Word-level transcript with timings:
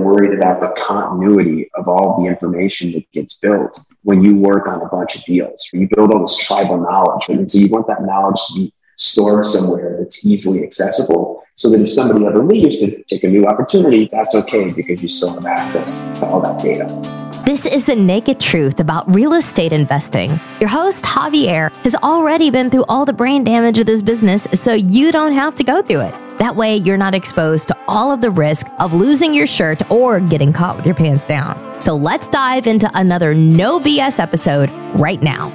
worried 0.00 0.38
about 0.38 0.60
the 0.60 0.80
continuity 0.80 1.70
of 1.74 1.88
all 1.88 2.20
the 2.20 2.28
information 2.28 2.92
that 2.92 3.10
gets 3.12 3.36
built 3.36 3.78
when 4.02 4.22
you 4.22 4.36
work 4.36 4.66
on 4.66 4.80
a 4.82 4.88
bunch 4.88 5.16
of 5.16 5.24
deals. 5.24 5.68
You 5.72 5.88
build 5.94 6.12
all 6.12 6.20
this 6.20 6.36
tribal 6.36 6.78
knowledge, 6.78 7.28
and 7.28 7.50
so 7.50 7.58
you 7.58 7.68
want 7.68 7.86
that 7.88 8.02
knowledge 8.02 8.40
to 8.48 8.54
be 8.54 8.74
stored 8.96 9.46
somewhere 9.46 9.96
that's 9.98 10.24
easily 10.24 10.62
accessible 10.62 11.42
so 11.54 11.70
that 11.70 11.80
if 11.80 11.92
somebody 11.92 12.26
ever 12.26 12.44
leaves 12.44 12.78
to 12.78 13.02
take 13.04 13.24
a 13.24 13.28
new 13.28 13.46
opportunity, 13.46 14.08
that's 14.10 14.34
okay 14.34 14.72
because 14.72 15.02
you 15.02 15.08
still 15.08 15.34
have 15.34 15.46
access 15.46 16.00
to 16.18 16.26
all 16.26 16.40
that 16.40 16.60
data. 16.62 17.21
This 17.44 17.66
is 17.66 17.86
the 17.86 17.96
naked 17.96 18.38
truth 18.38 18.78
about 18.78 19.12
real 19.12 19.32
estate 19.32 19.72
investing. 19.72 20.38
Your 20.60 20.68
host, 20.68 21.04
Javier, 21.04 21.74
has 21.78 21.96
already 21.96 22.52
been 22.52 22.70
through 22.70 22.84
all 22.88 23.04
the 23.04 23.12
brain 23.12 23.42
damage 23.42 23.78
of 23.78 23.86
this 23.86 24.00
business, 24.00 24.44
so 24.54 24.74
you 24.74 25.10
don't 25.10 25.32
have 25.32 25.56
to 25.56 25.64
go 25.64 25.82
through 25.82 26.02
it. 26.02 26.38
That 26.38 26.54
way, 26.54 26.76
you're 26.76 26.96
not 26.96 27.16
exposed 27.16 27.66
to 27.66 27.76
all 27.88 28.12
of 28.12 28.20
the 28.20 28.30
risk 28.30 28.68
of 28.78 28.92
losing 28.94 29.34
your 29.34 29.48
shirt 29.48 29.82
or 29.90 30.20
getting 30.20 30.52
caught 30.52 30.76
with 30.76 30.86
your 30.86 30.94
pants 30.94 31.26
down. 31.26 31.80
So 31.80 31.96
let's 31.96 32.28
dive 32.28 32.68
into 32.68 32.88
another 32.94 33.34
no 33.34 33.80
BS 33.80 34.20
episode 34.20 34.70
right 34.94 35.20
now. 35.20 35.50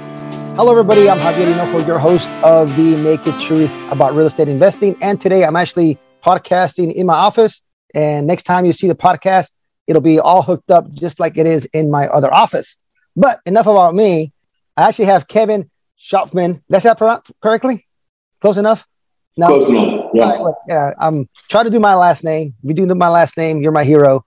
Hello, 0.56 0.72
everybody. 0.72 1.08
I'm 1.08 1.18
Javier 1.18 1.50
Hinojo, 1.50 1.86
your 1.86 1.98
host 1.98 2.28
of 2.44 2.68
The 2.76 3.02
Naked 3.02 3.40
Truth 3.40 3.74
about 3.90 4.14
real 4.14 4.26
estate 4.26 4.48
investing. 4.48 4.94
And 5.00 5.18
today 5.18 5.42
I'm 5.42 5.56
actually 5.56 5.98
podcasting 6.22 6.92
in 6.92 7.06
my 7.06 7.14
office. 7.14 7.62
And 7.94 8.26
next 8.26 8.42
time 8.42 8.66
you 8.66 8.74
see 8.74 8.88
the 8.88 8.94
podcast, 8.94 9.52
it'll 9.88 10.02
be 10.02 10.20
all 10.20 10.42
hooked 10.42 10.70
up 10.70 10.92
just 10.92 11.18
like 11.18 11.36
it 11.36 11.46
is 11.46 11.64
in 11.66 11.90
my 11.90 12.06
other 12.06 12.32
office. 12.32 12.76
But 13.16 13.40
enough 13.46 13.66
about 13.66 13.94
me. 13.94 14.32
I 14.76 14.86
actually 14.86 15.06
have 15.06 15.26
Kevin 15.26 15.68
Schaufman. 15.98 16.62
That's 16.68 16.84
that 16.84 16.98
pronounced 16.98 17.32
correctly? 17.42 17.86
Close 18.40 18.58
enough? 18.58 18.86
No. 19.36 19.48
Close 19.48 19.70
enough. 19.70 20.10
Yeah. 20.14 20.24
Right, 20.24 20.54
yeah. 20.68 20.94
I'm 21.00 21.28
trying 21.48 21.64
to 21.64 21.70
do 21.70 21.80
my 21.80 21.94
last 21.94 22.22
name. 22.22 22.54
If 22.62 22.78
you 22.78 22.86
do 22.86 22.94
my 22.94 23.08
last 23.08 23.36
name, 23.36 23.60
you're 23.60 23.72
my 23.72 23.82
hero. 23.82 24.24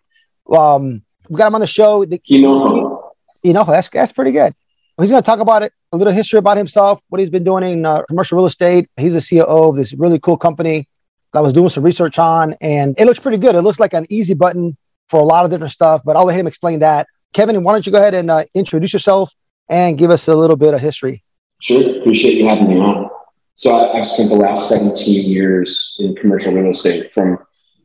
Um, 0.52 1.04
we 1.30 1.38
got 1.38 1.48
him 1.48 1.56
on 1.56 1.62
the 1.62 1.68
show. 1.68 2.04
The, 2.04 2.20
you 2.26 2.42
know, 2.42 3.14
you 3.44 3.54
know, 3.54 3.64
that's 3.64 3.88
that's 3.88 4.12
pretty 4.12 4.32
good. 4.32 4.54
He's 5.00 5.10
going 5.10 5.22
to 5.24 5.26
talk 5.26 5.40
about 5.40 5.64
it, 5.64 5.74
a 5.92 5.98
little 5.98 6.14
history 6.14 6.38
about 6.38 6.58
himself, 6.58 7.02
what 7.10 7.20
he's 7.20 7.30
been 7.30 7.44
doing 7.44 7.64
in 7.64 7.86
uh, 7.86 8.04
commercial 8.04 8.38
real 8.38 8.46
estate. 8.46 8.90
He's 8.98 9.14
the 9.14 9.20
CEO 9.20 9.46
of 9.48 9.76
this 9.76 9.94
really 9.94 10.20
cool 10.20 10.38
company 10.38 10.88
that 11.32 11.40
I 11.40 11.42
was 11.42 11.54
doing 11.54 11.70
some 11.70 11.84
research 11.84 12.20
on, 12.20 12.56
and 12.62 12.94
it 13.00 13.06
looks 13.06 13.20
pretty 13.20 13.38
good. 13.38 13.56
It 13.56 13.62
looks 13.62 13.80
like 13.80 13.94
an 13.94 14.06
easy 14.10 14.34
button 14.34 14.78
for 15.12 15.20
a 15.20 15.24
lot 15.24 15.44
of 15.44 15.52
different 15.52 15.74
stuff, 15.74 16.02
but 16.04 16.16
I'll 16.16 16.26
let 16.26 16.40
him 16.40 16.48
explain 16.48 16.80
that. 16.80 17.06
Kevin, 17.34 17.62
why 17.64 17.74
don't 17.74 17.86
you 17.86 17.92
go 17.92 18.00
ahead 18.00 18.14
and 18.14 18.32
uh, 18.32 18.46
introduce 18.56 18.94
yourself 18.94 19.32
and 19.70 19.98
give 19.98 20.10
us 20.10 20.28
a 20.30 20.36
little 20.36 20.56
bit 20.56 20.74
of 20.74 20.80
history? 20.80 21.24
Sure. 21.62 22.00
Appreciate 22.00 22.38
you 22.38 22.48
having 22.48 22.70
me 22.70 22.80
on. 22.80 23.10
So 23.56 23.94
I, 23.94 23.98
have 23.98 24.08
spent 24.08 24.30
the 24.30 24.38
last 24.38 24.70
17 24.70 25.30
years 25.30 25.96
in 26.00 26.16
commercial 26.16 26.54
real 26.54 26.72
estate 26.72 27.12
from 27.14 27.38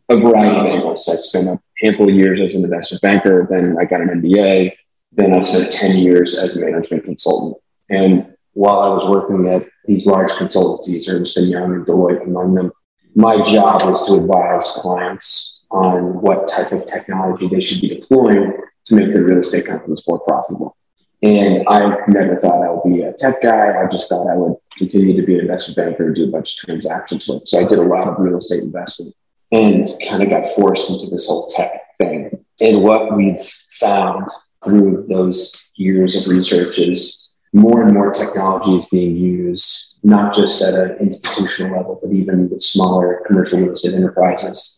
a 0.08 0.16
variety 0.16 0.56
of 0.56 0.66
angles. 0.66 1.08
I 1.08 1.16
spent 1.16 1.48
a 1.48 1.60
handful 1.82 2.08
of 2.08 2.14
years 2.14 2.40
as 2.40 2.54
an 2.54 2.64
investment 2.64 3.02
banker, 3.02 3.46
then 3.50 3.76
I 3.78 3.84
got 3.84 4.00
an 4.00 4.22
MBA, 4.22 4.72
then 5.12 5.34
I 5.34 5.40
spent 5.40 5.72
10 5.72 5.98
years 5.98 6.38
as 6.38 6.56
a 6.56 6.60
management 6.60 7.04
consultant. 7.04 7.60
And 7.90 8.34
while 8.52 8.80
I 8.80 8.88
was 8.94 9.08
working 9.10 9.48
at 9.48 9.66
these 9.84 10.06
large 10.06 10.30
consultancies, 10.32 11.08
Ernst 11.08 11.36
& 11.36 11.38
Young 11.38 11.74
and 11.74 11.86
Deloitte 11.86 12.22
among 12.22 12.54
them, 12.54 12.72
my 13.14 13.42
job 13.42 13.82
was 13.82 14.06
to 14.06 14.14
advise 14.14 14.70
clients 14.80 15.55
on 15.76 16.20
what 16.20 16.48
type 16.48 16.72
of 16.72 16.86
technology 16.86 17.48
they 17.48 17.60
should 17.60 17.80
be 17.80 17.88
deploying 17.88 18.52
to 18.86 18.94
make 18.94 19.12
their 19.12 19.24
real 19.24 19.38
estate 19.38 19.66
companies 19.66 20.02
more 20.08 20.20
profitable. 20.20 20.76
And 21.22 21.66
I 21.68 21.96
never 22.08 22.36
thought 22.36 22.62
I 22.62 22.70
would 22.70 22.92
be 22.92 23.02
a 23.02 23.12
tech 23.12 23.42
guy. 23.42 23.82
I 23.82 23.90
just 23.90 24.08
thought 24.08 24.28
I 24.28 24.36
would 24.36 24.56
continue 24.78 25.18
to 25.18 25.26
be 25.26 25.34
an 25.34 25.40
investment 25.40 25.76
banker 25.76 26.06
and 26.06 26.14
do 26.14 26.28
a 26.28 26.30
bunch 26.30 26.54
of 26.54 26.66
transactions 26.66 27.26
with. 27.26 27.42
So 27.46 27.58
I 27.58 27.64
did 27.64 27.78
a 27.78 27.82
lot 27.82 28.08
of 28.08 28.18
real 28.18 28.38
estate 28.38 28.62
investment 28.62 29.14
and 29.52 29.88
kind 30.08 30.22
of 30.22 30.30
got 30.30 30.54
forced 30.54 30.90
into 30.90 31.06
this 31.10 31.26
whole 31.26 31.46
tech 31.48 31.96
thing. 31.98 32.44
And 32.60 32.82
what 32.82 33.16
we've 33.16 33.44
found 33.80 34.28
through 34.64 35.06
those 35.08 35.56
years 35.76 36.16
of 36.16 36.26
research 36.26 36.78
is 36.78 37.30
more 37.52 37.82
and 37.82 37.94
more 37.94 38.12
technology 38.12 38.76
is 38.76 38.86
being 38.86 39.16
used, 39.16 39.94
not 40.02 40.34
just 40.34 40.60
at 40.62 40.74
an 40.74 40.96
institutional 40.98 41.76
level, 41.76 41.98
but 42.02 42.12
even 42.12 42.50
with 42.50 42.62
smaller 42.62 43.22
commercial 43.26 43.60
real 43.60 43.74
estate 43.74 43.94
enterprises 43.94 44.75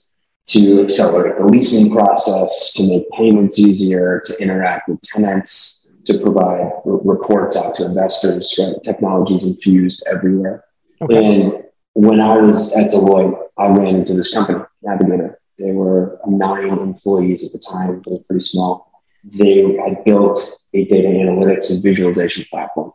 to 0.49 0.83
accelerate 0.83 1.39
the 1.39 1.45
leasing 1.45 1.93
process, 1.93 2.73
to 2.73 2.89
make 2.89 3.09
payments 3.11 3.59
easier, 3.59 4.23
to 4.25 4.43
interact 4.43 4.89
with 4.89 5.01
tenants, 5.03 5.91
to 6.07 6.19
provide 6.19 6.73
r- 6.87 7.01
reports 7.05 7.57
out 7.57 7.75
to 7.77 7.85
investors. 7.85 8.55
Right? 8.59 8.75
Technology 8.83 9.35
is 9.35 9.47
infused 9.47 10.03
everywhere. 10.11 10.65
Okay. 11.03 11.43
And 11.43 11.65
when 11.93 12.21
I 12.21 12.39
was 12.39 12.73
at 12.73 12.91
Deloitte, 12.91 13.39
I 13.59 13.67
ran 13.67 13.97
into 13.97 14.15
this 14.15 14.33
company, 14.33 14.61
Navigator. 14.83 15.39
They 15.59 15.73
were 15.73 16.19
nine 16.27 16.79
employees 16.79 17.45
at 17.45 17.53
the 17.53 17.59
time, 17.59 18.01
they 18.07 18.13
were 18.13 18.25
pretty 18.29 18.45
small. 18.45 19.03
They 19.25 19.77
had 19.77 20.05
built 20.05 20.41
a 20.73 20.85
data 20.85 21.09
analytics 21.09 21.71
and 21.71 21.83
visualization 21.83 22.47
platform. 22.49 22.93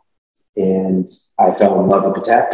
And 0.56 1.08
I 1.38 1.52
fell 1.52 1.82
in 1.82 1.88
love 1.88 2.04
with 2.04 2.14
the 2.14 2.22
tech 2.22 2.52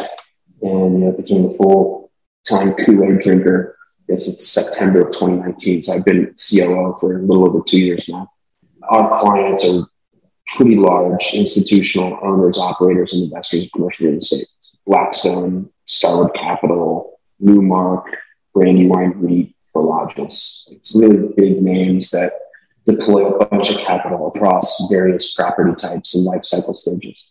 and 0.63 1.01
you 1.01 1.07
know, 1.07 1.13
became 1.13 1.47
a 1.47 1.55
full 1.55 2.11
time 2.47 2.75
Kool-Aid 2.75 3.21
drinker 3.21 3.77
guess 4.11 4.27
it's 4.27 4.49
September 4.49 5.03
of 5.03 5.13
2019. 5.13 5.85
So 5.85 5.95
I've 5.95 6.05
been 6.05 6.35
COO 6.35 6.97
for 7.01 7.19
a 7.19 7.23
little 7.23 7.49
over 7.49 7.63
two 7.65 7.79
years 7.79 8.09
now. 8.09 8.31
Our 8.91 9.19
clients 9.21 9.69
are 9.69 9.87
pretty 10.57 10.77
large 10.77 11.33
institutional 11.33 12.19
owners, 12.23 12.59
operators, 12.59 13.13
and 13.13 13.23
investors 13.23 13.65
in 13.65 13.71
commercial 13.71 14.09
real 14.09 14.19
estate. 14.19 14.49
Blackstone, 14.85 15.71
Starwood 15.87 16.35
Capital, 16.35 17.21
Newmark, 17.39 18.07
Brandywine 18.53 19.13
REIT, 19.17 19.55
Prologis. 19.75 20.63
It's 20.73 20.97
really 20.97 21.29
big 21.37 21.63
names 21.63 22.11
that 22.11 22.33
deploy 22.87 23.27
a 23.27 23.47
bunch 23.47 23.71
of 23.71 23.79
capital 23.79 24.33
across 24.35 24.91
various 24.91 25.33
property 25.33 25.75
types 25.77 26.17
and 26.17 26.25
life 26.25 26.45
cycle 26.45 26.75
stages. 26.75 27.31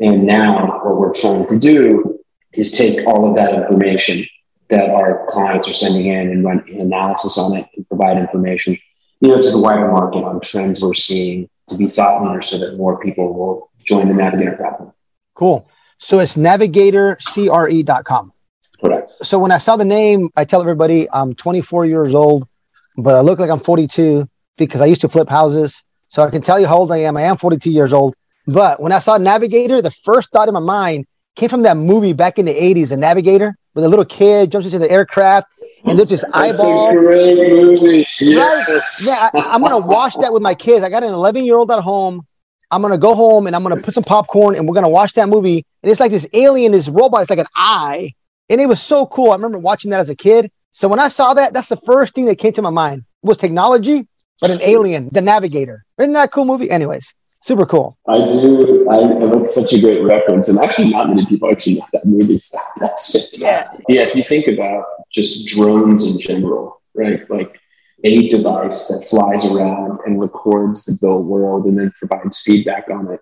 And 0.00 0.26
now 0.26 0.80
what 0.82 0.96
we're 0.96 1.12
trying 1.12 1.46
to 1.48 1.58
do 1.58 2.18
is 2.54 2.72
take 2.72 3.06
all 3.06 3.28
of 3.28 3.36
that 3.36 3.52
information 3.52 4.26
that 4.74 4.90
our 4.90 5.26
clients 5.30 5.68
are 5.68 5.74
sending 5.74 6.06
in 6.06 6.30
and 6.30 6.44
run 6.44 6.64
an 6.68 6.80
analysis 6.80 7.38
on 7.38 7.56
it 7.56 7.66
and 7.76 7.88
provide 7.88 8.16
information, 8.18 8.76
you 9.20 9.28
know, 9.28 9.40
to 9.40 9.50
the 9.50 9.60
wider 9.60 9.90
market 9.90 10.24
on 10.24 10.40
trends 10.40 10.80
we're 10.80 10.94
seeing 10.94 11.48
to 11.68 11.76
be 11.76 11.86
thought 11.86 12.22
leaders 12.22 12.50
so 12.50 12.58
that 12.58 12.76
more 12.76 12.98
people 13.00 13.32
will 13.32 13.70
join 13.84 14.08
the 14.08 14.14
Navigator 14.14 14.56
platform. 14.56 14.92
Cool. 15.34 15.68
So 15.98 16.18
it's 16.18 16.36
navigatorcre.com. 16.36 18.32
Correct. 18.80 19.12
So 19.22 19.38
when 19.38 19.52
I 19.52 19.58
saw 19.58 19.76
the 19.76 19.84
name, 19.84 20.28
I 20.36 20.44
tell 20.44 20.60
everybody 20.60 21.08
I'm 21.10 21.34
24 21.34 21.86
years 21.86 22.14
old, 22.14 22.48
but 22.96 23.14
I 23.14 23.20
look 23.20 23.38
like 23.38 23.50
I'm 23.50 23.60
42 23.60 24.28
because 24.56 24.80
I 24.80 24.86
used 24.86 25.00
to 25.02 25.08
flip 25.08 25.28
houses. 25.28 25.82
So 26.08 26.22
I 26.22 26.30
can 26.30 26.42
tell 26.42 26.60
you 26.60 26.66
how 26.66 26.78
old 26.78 26.92
I 26.92 26.98
am. 26.98 27.16
I 27.16 27.22
am 27.22 27.36
42 27.36 27.70
years 27.70 27.92
old. 27.92 28.14
But 28.46 28.80
when 28.80 28.92
I 28.92 28.98
saw 28.98 29.16
Navigator, 29.16 29.80
the 29.80 29.90
first 29.90 30.30
thought 30.30 30.48
in 30.48 30.54
my 30.54 30.60
mind 30.60 31.06
came 31.34 31.48
from 31.48 31.62
that 31.62 31.76
movie 31.76 32.12
back 32.12 32.38
in 32.38 32.44
the 32.44 32.54
80s, 32.54 32.88
The 32.90 32.96
Navigator 32.96 33.56
with 33.74 33.84
a 33.84 33.88
little 33.88 34.04
kid 34.04 34.52
jumps 34.52 34.66
into 34.66 34.78
the 34.78 34.90
aircraft 34.90 35.48
and 35.84 35.98
there's 35.98 36.08
this 36.08 36.24
eyeball. 36.32 36.90
A 36.90 36.94
great 36.94 37.52
movie. 37.52 38.06
Yes. 38.20 39.06
Right? 39.08 39.30
Yeah, 39.34 39.42
I, 39.50 39.54
am 39.54 39.62
gonna 39.62 39.86
watch 39.86 40.14
that 40.20 40.32
with 40.32 40.42
my 40.42 40.54
kids. 40.54 40.84
I 40.84 40.88
got 40.88 41.02
an 41.02 41.12
11 41.12 41.44
year 41.44 41.56
old 41.56 41.70
at 41.70 41.80
home. 41.80 42.26
I'm 42.70 42.82
gonna 42.82 42.98
go 42.98 43.14
home 43.14 43.46
and 43.46 43.54
I'm 43.54 43.62
gonna 43.62 43.80
put 43.80 43.94
some 43.94 44.04
popcorn 44.04 44.54
and 44.54 44.66
we're 44.66 44.74
gonna 44.74 44.88
watch 44.88 45.12
that 45.14 45.28
movie. 45.28 45.66
And 45.82 45.90
it's 45.90 46.00
like 46.00 46.10
this 46.10 46.26
alien, 46.32 46.72
this 46.72 46.88
robot. 46.88 47.22
It's 47.22 47.30
like 47.30 47.38
an 47.38 47.46
eye, 47.54 48.12
and 48.48 48.60
it 48.60 48.66
was 48.66 48.80
so 48.80 49.06
cool. 49.06 49.30
I 49.30 49.34
remember 49.34 49.58
watching 49.58 49.90
that 49.90 50.00
as 50.00 50.08
a 50.08 50.16
kid. 50.16 50.50
So 50.72 50.88
when 50.88 50.98
I 50.98 51.08
saw 51.08 51.34
that, 51.34 51.52
that's 51.52 51.68
the 51.68 51.76
first 51.76 52.14
thing 52.14 52.24
that 52.26 52.38
came 52.38 52.52
to 52.54 52.62
my 52.62 52.70
mind 52.70 53.04
was 53.22 53.36
technology, 53.36 54.08
but 54.40 54.50
an 54.50 54.60
alien, 54.62 55.08
the 55.12 55.22
Navigator. 55.22 55.84
Isn't 55.98 56.14
that 56.14 56.32
cool 56.32 56.44
movie? 56.44 56.70
Anyways, 56.70 57.14
super 57.44 57.66
cool. 57.66 57.98
I 58.08 58.26
do. 58.26 58.88
I, 58.90 59.26
that's 59.26 59.54
such 59.54 59.74
a 59.74 59.80
great 59.80 60.02
reference, 60.02 60.48
and 60.48 60.58
actually, 60.58 60.90
not 60.90 61.10
many 61.10 61.26
people 61.26 61.50
actually 61.50 61.74
know 61.74 61.86
that 61.92 62.06
movie. 62.06 62.38
So 62.38 62.58
that's 62.76 63.12
fantastic. 63.12 63.84
Yeah. 63.88 64.02
yeah, 64.02 64.08
if 64.08 64.14
you 64.16 64.24
think 64.24 64.46
about 64.48 64.86
just 65.12 65.46
drones 65.46 66.06
in 66.06 66.18
general, 66.18 66.80
right? 66.94 67.28
Like 67.30 67.60
a 68.02 68.28
device 68.28 68.88
that 68.88 69.06
flies 69.08 69.44
around 69.46 70.00
and 70.06 70.20
records 70.20 70.86
the 70.86 70.92
built 71.00 71.24
world 71.24 71.66
and 71.66 71.78
then 71.78 71.92
provides 71.98 72.40
feedback 72.40 72.88
on 72.90 73.10
it. 73.12 73.20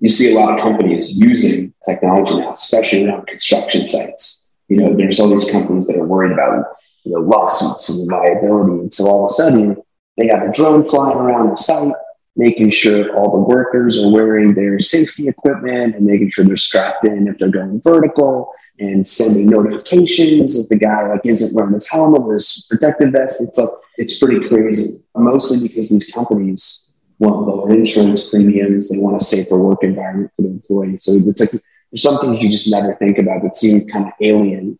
You 0.00 0.08
see 0.10 0.34
a 0.34 0.38
lot 0.38 0.58
of 0.58 0.62
companies 0.62 1.12
using 1.12 1.72
technology 1.86 2.36
now, 2.36 2.52
especially 2.52 3.06
around 3.06 3.26
construction 3.26 3.88
sites. 3.88 4.50
You 4.68 4.78
know, 4.78 4.94
there's 4.94 5.20
all 5.20 5.28
these 5.28 5.50
companies 5.50 5.86
that 5.86 5.96
are 5.96 6.06
worried 6.06 6.32
about 6.32 6.66
you 7.04 7.12
know 7.12 7.20
lawsuits 7.20 7.88
and 7.88 8.10
liability, 8.10 8.72
and 8.72 8.92
so 8.92 9.06
all 9.06 9.24
of 9.24 9.30
a 9.30 9.34
sudden 9.34 9.76
they 10.18 10.26
have 10.26 10.42
a 10.42 10.52
drone 10.52 10.86
flying 10.86 11.16
around 11.16 11.50
the 11.50 11.56
site 11.56 11.94
making 12.36 12.70
sure 12.70 13.14
all 13.14 13.30
the 13.30 13.54
workers 13.54 13.98
are 13.98 14.10
wearing 14.10 14.54
their 14.54 14.80
safety 14.80 15.28
equipment 15.28 15.94
and 15.94 16.06
making 16.06 16.30
sure 16.30 16.44
they're 16.44 16.56
strapped 16.56 17.04
in 17.04 17.28
if 17.28 17.38
they're 17.38 17.50
going 17.50 17.80
vertical 17.82 18.52
and 18.78 19.06
sending 19.06 19.48
notifications 19.48 20.58
if 20.58 20.68
the 20.68 20.76
guy 20.76 21.08
like 21.08 21.20
isn't 21.24 21.54
wearing 21.54 21.74
his 21.74 21.88
helmet 21.90 22.22
or 22.22 22.34
his 22.34 22.66
protective 22.68 23.12
vest. 23.12 23.42
It's 23.42 23.58
like 23.58 23.68
it's 23.96 24.18
pretty 24.18 24.48
crazy. 24.48 25.04
Mostly 25.14 25.68
because 25.68 25.90
these 25.90 26.10
companies 26.10 26.92
want 27.18 27.46
lower 27.46 27.70
insurance 27.72 28.30
premiums, 28.30 28.88
they 28.88 28.98
want 28.98 29.20
a 29.20 29.24
safer 29.24 29.58
work 29.58 29.84
environment 29.84 30.32
for 30.34 30.42
the 30.42 30.48
employees. 30.48 31.04
So 31.04 31.12
it's 31.12 31.40
like 31.40 31.50
there's 31.50 32.02
some 32.02 32.18
things 32.18 32.40
you 32.40 32.50
just 32.50 32.70
never 32.70 32.94
think 32.96 33.18
about 33.18 33.42
that 33.42 33.56
seemed 33.56 33.92
kind 33.92 34.06
of 34.06 34.12
alien 34.20 34.78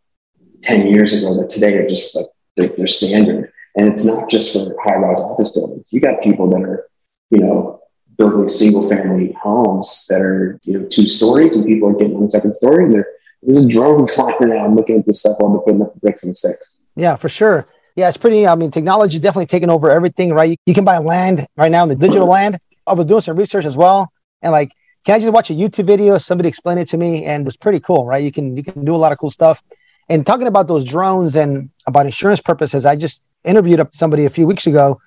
10 0.63 0.87
years 0.89 1.13
ago 1.13 1.39
that 1.41 1.51
today 1.51 1.77
are 1.77 1.89
just 1.89 2.17
like 2.17 2.27
they're, 2.57 2.69
they're 2.69 2.89
standard. 2.89 3.53
And 3.77 3.89
it's 3.93 4.05
not 4.05 4.31
just 4.31 4.53
for 4.53 4.75
high 4.83 4.97
rise 4.97 5.21
office 5.21 5.53
buildings. 5.53 5.87
You 5.91 6.01
got 6.01 6.23
people 6.23 6.49
that 6.51 6.63
are, 6.63 6.87
you 7.33 7.41
know, 7.41 7.81
building 8.19 8.49
single 8.49 8.89
family 8.89 9.37
homes 9.43 10.07
that 10.09 10.21
are, 10.21 10.61
you 10.65 10.79
know, 10.79 10.87
two 10.87 11.09
stories 11.09 11.57
and 11.57 11.67
people 11.67 11.89
are 11.89 11.95
getting 11.95 12.15
on 12.15 12.25
the 12.25 12.31
second 12.31 12.55
story 12.55 12.85
and 12.85 12.95
there's 12.95 13.65
a 13.65 13.69
drone 13.69 14.07
flying 14.15 14.45
around 14.45 14.77
looking 14.77 14.99
at 14.99 15.07
this 15.07 15.21
stuff 15.21 15.37
while 15.39 15.53
they're 15.53 15.63
putting 15.63 15.83
up 15.83 15.95
the 15.95 16.01
bricks 16.01 16.23
and 16.23 16.37
sticks. 16.37 16.79
Yeah, 16.95 17.17
for 17.17 17.31
sure. 17.31 17.67
Yeah, 17.97 18.09
it's 18.09 18.19
pretty. 18.19 18.47
I 18.47 18.55
mean, 18.55 18.71
technology 18.71 19.17
is 19.17 19.21
definitely 19.21 19.47
taking 19.47 19.71
over 19.71 19.91
everything, 19.91 20.33
right? 20.33 20.59
You, 20.67 20.75
can 20.75 20.85
buy 20.85 20.99
land 20.99 21.47
right 21.57 21.71
now 21.71 21.83
in 21.83 21.89
the 21.89 21.97
digital 21.97 22.23
mm-hmm. 22.23 22.33
land. 22.33 22.59
I 22.87 22.95
was 22.95 23.07
doing 23.07 23.21
some 23.21 23.37
research 23.37 23.65
as 23.65 23.77
well, 23.77 24.11
and 24.41 24.53
like, 24.53 24.73
can 25.05 25.17
I 25.17 25.19
just 25.19 25.33
watch 25.33 25.51
a 25.51 25.55
YouTube 25.55 25.87
video? 25.87 26.17
Somebody 26.19 26.49
explain 26.49 26.79
it 26.79 26.89
to 26.89 26.97
me, 26.97 27.25
and 27.25 27.43
it 27.43 27.45
was 27.45 27.57
pretty 27.57 27.81
cool, 27.81 28.07
right? 28.07 28.23
You 28.23 28.33
can 28.33 28.57
you 28.57 28.63
can 28.63 28.85
do 28.85 28.95
a 28.95 28.97
lot 28.97 29.13
of 29.13 29.19
cool 29.19 29.31
stuff. 29.31 29.63
And 30.09 30.27
talking 30.27 30.47
about 30.47 30.69
those 30.69 30.85
drones 30.85 31.37
and 31.37 31.71
about 31.87 32.07
insurance 32.07 32.41
purposes, 32.41 32.87
I 32.87 32.97
just 32.97 33.23
interviewed 33.45 33.87
somebody 33.93 34.25
a 34.25 34.31
few 34.31 34.47
weeks 34.47 34.67
ago. 34.67 35.01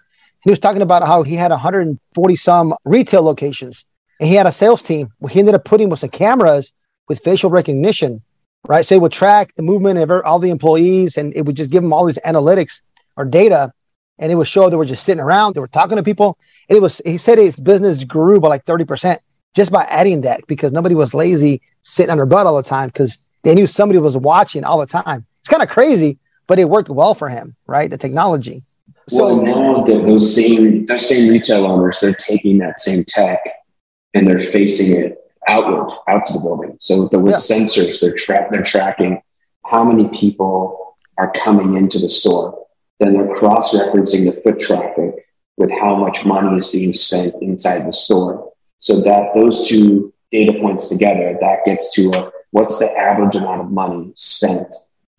He 0.46 0.50
was 0.50 0.60
talking 0.60 0.82
about 0.82 1.06
how 1.06 1.24
he 1.24 1.36
had 1.36 1.52
140 1.52 2.36
some 2.38 2.74
retail 2.86 3.24
locations, 3.24 3.84
and 4.22 4.30
he 4.30 4.36
had 4.36 4.48
a 4.48 4.52
sales 4.54 4.82
team. 4.82 5.12
He 5.30 5.40
ended 5.40 5.56
up 5.56 5.66
putting 5.66 5.90
with 5.90 6.00
some 6.00 6.10
cameras 6.10 6.72
with 7.10 7.20
facial 7.20 7.50
recognition 7.50 8.22
right? 8.68 8.86
So 8.86 8.96
it 8.96 9.02
would 9.02 9.12
track 9.12 9.54
the 9.56 9.64
movement 9.64 10.00
of 10.00 10.12
all 10.26 10.40
the 10.40 10.50
employees 10.50 11.18
and 11.18 11.36
it 11.36 11.46
would 11.46 11.56
just 11.56 11.70
give 11.70 11.84
them 11.84 11.94
all 11.94 12.06
these 12.06 12.20
analytics 12.26 12.82
or 13.16 13.26
data. 13.26 13.74
And 14.18 14.32
it 14.32 14.36
would 14.36 14.48
show 14.48 14.70
they 14.70 14.78
were 14.78 14.86
just 14.86 15.04
sitting 15.04 15.22
around, 15.22 15.54
they 15.54 15.60
were 15.60 15.68
talking 15.68 15.98
to 15.98 16.04
people. 16.04 16.38
And 16.70 16.78
it 16.78 16.82
was, 16.82 17.02
he 17.06 17.18
said 17.18 17.38
his 17.38 17.60
business 17.60 18.04
grew 18.04 18.40
by 18.40 18.48
like 18.48 18.66
30% 18.66 19.20
just 19.56 19.72
by 19.72 19.84
adding 19.84 20.22
that 20.22 20.46
because 20.48 20.72
nobody 20.72 20.96
was 20.96 21.14
lazy 21.14 21.62
sitting 21.82 22.12
on 22.12 22.18
their 22.18 22.26
butt 22.26 22.46
all 22.46 22.58
the 22.58 22.64
time 22.64 22.88
because 22.88 23.20
they 23.44 23.54
knew 23.54 23.68
somebody 23.68 24.00
was 24.00 24.18
watching 24.18 24.64
all 24.64 24.80
the 24.80 24.86
time. 24.86 25.26
It's 25.40 25.48
kind 25.48 25.64
of 25.64 25.70
crazy, 25.70 26.18
but 26.48 26.60
it 26.60 26.70
worked 26.70 26.90
well 26.90 27.14
for 27.14 27.30
him, 27.30 27.56
right? 27.68 27.90
The 27.90 27.98
technology. 27.98 28.64
So 29.10 29.36
well, 29.36 29.42
now 29.42 29.84
the, 29.84 30.02
those 30.02 30.36
same 30.36 30.86
those 30.88 31.08
same 31.08 31.30
retail 31.30 31.66
owners, 31.66 32.00
they're 32.02 32.16
taking 32.16 32.58
that 32.60 32.80
same 32.80 33.04
tech 33.04 33.40
and 34.14 34.28
they're 34.28 34.44
facing 34.44 34.98
it 35.00 35.20
outward, 35.48 35.96
out 36.08 36.26
to 36.28 36.34
the 36.34 36.40
building. 36.40 36.78
So 36.80 37.08
the, 37.08 37.20
with 37.20 37.34
yeah. 37.34 37.38
sensors, 37.38 38.00
they're, 38.00 38.16
tra- 38.16 38.48
they're 38.50 38.64
tracking 38.64 39.22
how 39.66 39.84
many 39.84 40.10
people 40.18 40.96
are 41.18 41.32
coming 41.44 41.76
into 41.76 42.00
the 42.00 42.10
store. 42.10 42.66
Then 43.00 43.14
they're 43.14 43.36
cross-referencing 43.36 44.26
the 44.26 44.42
foot 44.42 44.60
traffic 44.60 45.28
with 45.58 45.70
how 45.70 45.96
much 45.96 46.26
money 46.26 46.58
is 46.58 46.70
being 46.70 46.94
spent 46.94 47.36
inside 47.42 47.86
the 47.86 47.94
store. 47.94 48.52
So 48.80 49.02
that 49.02 49.34
those 49.36 49.68
two 49.68 50.14
data 50.32 50.54
points 50.60 50.88
together, 50.88 51.38
that 51.42 51.60
gets 51.66 51.94
to 51.94 52.10
a, 52.12 52.32
what's 52.52 52.80
the 52.80 52.92
average 52.98 53.36
amount 53.36 53.62
of 53.62 53.72
money 53.72 54.14
spent 54.16 54.74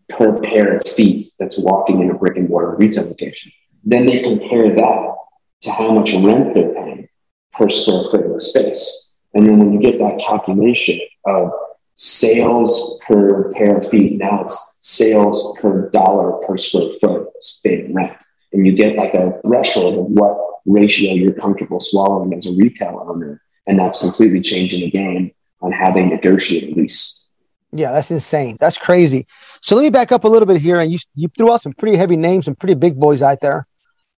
per 0.09 0.41
pair 0.41 0.79
of 0.79 0.88
feet 0.88 1.33
that's 1.38 1.59
walking 1.59 2.00
in 2.00 2.11
a 2.11 2.15
brick 2.15 2.37
and 2.37 2.49
mortar 2.49 2.77
retail 2.77 3.05
location. 3.05 3.53
Then 3.87 4.05
they 4.06 4.21
compare 4.21 4.75
that 4.75 5.15
to 5.62 5.71
how 5.71 5.93
much 5.93 6.12
rent 6.12 6.55
they're 6.55 6.75
paying 6.75 7.09
per 7.53 7.71
square 7.71 8.03
foot 8.11 8.27
of 8.27 8.43
space. 8.43 9.15
And 9.33 9.47
then 9.47 9.59
when 9.59 9.73
you 9.73 9.81
get 9.81 9.99
that 10.00 10.19
calculation 10.19 11.00
of 11.25 11.53
sales 11.94 12.99
per 13.06 13.53
pair 13.53 13.79
of 13.79 13.88
feet, 13.88 14.19
now 14.19 14.43
it's 14.43 14.77
sales 14.81 15.56
per 15.61 15.88
dollar 15.91 16.33
per 16.47 16.59
square 16.59 16.91
foot 17.00 17.29
paid 17.65 17.94
rent. 17.94 18.12
And 18.53 18.67
you 18.67 18.73
get 18.73 18.97
like 18.97 19.15
a 19.15 19.41
threshold 19.47 19.99
of 19.99 20.05
what 20.06 20.37
ratio 20.67 21.12
you're 21.12 21.33
comfortable 21.33 21.81
swallowing 21.81 22.35
as 22.35 22.47
a 22.47 22.53
retail 22.53 23.06
owner. 23.09 23.41
And 23.67 23.79
that's 23.79 24.00
completely 24.00 24.41
changing 24.41 24.81
the 24.81 24.91
game 24.91 25.33
on 25.61 25.73
how 25.73 25.93
they 25.93 26.05
negotiate 26.05 26.77
a 26.77 26.81
lease. 26.81 27.27
Yeah, 27.73 27.93
that's 27.93 28.11
insane. 28.11 28.56
That's 28.59 28.79
crazy. 28.79 29.27
So 29.61 29.77
let 29.77 29.83
me 29.83 29.91
back 29.91 30.12
up 30.12 30.25
a 30.25 30.29
little 30.29 30.47
bit 30.47 30.61
here. 30.61 30.81
And 30.81 30.91
you, 30.91 30.99
you 31.15 31.29
threw 31.29 31.53
out 31.53 31.62
some 31.62 31.73
pretty 31.73 31.97
heavy 31.97 32.17
names, 32.17 32.47
some 32.47 32.55
pretty 32.55 32.75
big 32.75 32.99
boys 32.99 33.23
out 33.23 33.41
there. 33.41 33.67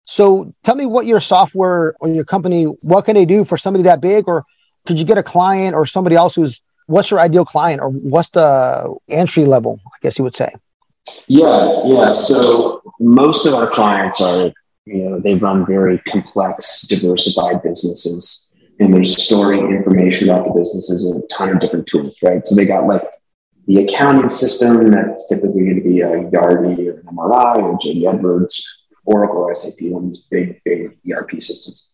So 0.08 0.54
tell 0.64 0.74
me 0.74 0.86
what 0.86 1.04
your 1.04 1.20
software 1.20 1.94
or 2.00 2.08
your 2.08 2.24
company, 2.24 2.64
what 2.64 3.04
can 3.04 3.14
they 3.14 3.26
do 3.26 3.44
for 3.44 3.58
somebody 3.58 3.84
that 3.84 4.00
big? 4.00 4.26
Or 4.26 4.46
could 4.86 4.98
you 4.98 5.04
get 5.04 5.18
a 5.18 5.22
client 5.22 5.76
or 5.76 5.84
somebody 5.84 6.16
else 6.16 6.34
who's 6.34 6.62
what's 6.86 7.10
your 7.10 7.20
ideal 7.20 7.44
client? 7.44 7.82
Or 7.82 7.90
what's 7.90 8.30
the 8.30 8.96
entry 9.10 9.44
level 9.44 9.78
i 9.86 9.98
guess 10.00 10.16
you 10.16 10.24
would 10.24 10.34
say? 10.34 10.50
Yeah 11.26 11.82
yeah. 11.84 12.14
So 12.14 12.82
most 12.98 13.44
of 13.44 13.52
our 13.52 13.66
clients 13.66 14.22
are 14.22 14.50
you 14.86 15.10
know 15.10 15.20
they 15.20 15.34
run 15.34 15.66
very 15.66 15.98
complex 16.08 16.86
diversified 16.88 17.62
businesses. 17.62 18.46
And 18.80 18.94
they're 18.94 19.04
storing 19.04 19.72
information 19.72 20.30
about 20.30 20.46
the 20.46 20.60
businesses 20.60 21.04
in 21.04 21.18
a 21.18 21.26
ton 21.26 21.50
of 21.50 21.60
different 21.60 21.86
tools 21.86 22.16
right? 22.22 22.46
So 22.46 22.54
they 22.54 22.64
got 22.64 22.86
like 22.86 23.02
the 23.66 23.84
accounting 23.84 24.30
system 24.30 24.90
that's 24.90 25.28
typically 25.28 25.64
going 25.64 25.82
to 25.82 25.82
be 25.82 26.00
a 26.00 26.08
yardi 26.30 26.78
or 26.88 27.00
an 27.00 27.06
mri 27.12 27.56
or 27.58 27.78
JD 27.78 28.14
Edwards 28.14 28.77
oracle 29.14 29.42
or 29.48 29.56
sap 29.56 29.74
one 29.80 30.04
of 30.04 30.08
these 30.10 30.24
big 30.30 30.60
big 30.64 30.98
erp 31.10 31.30
systems 31.32 31.88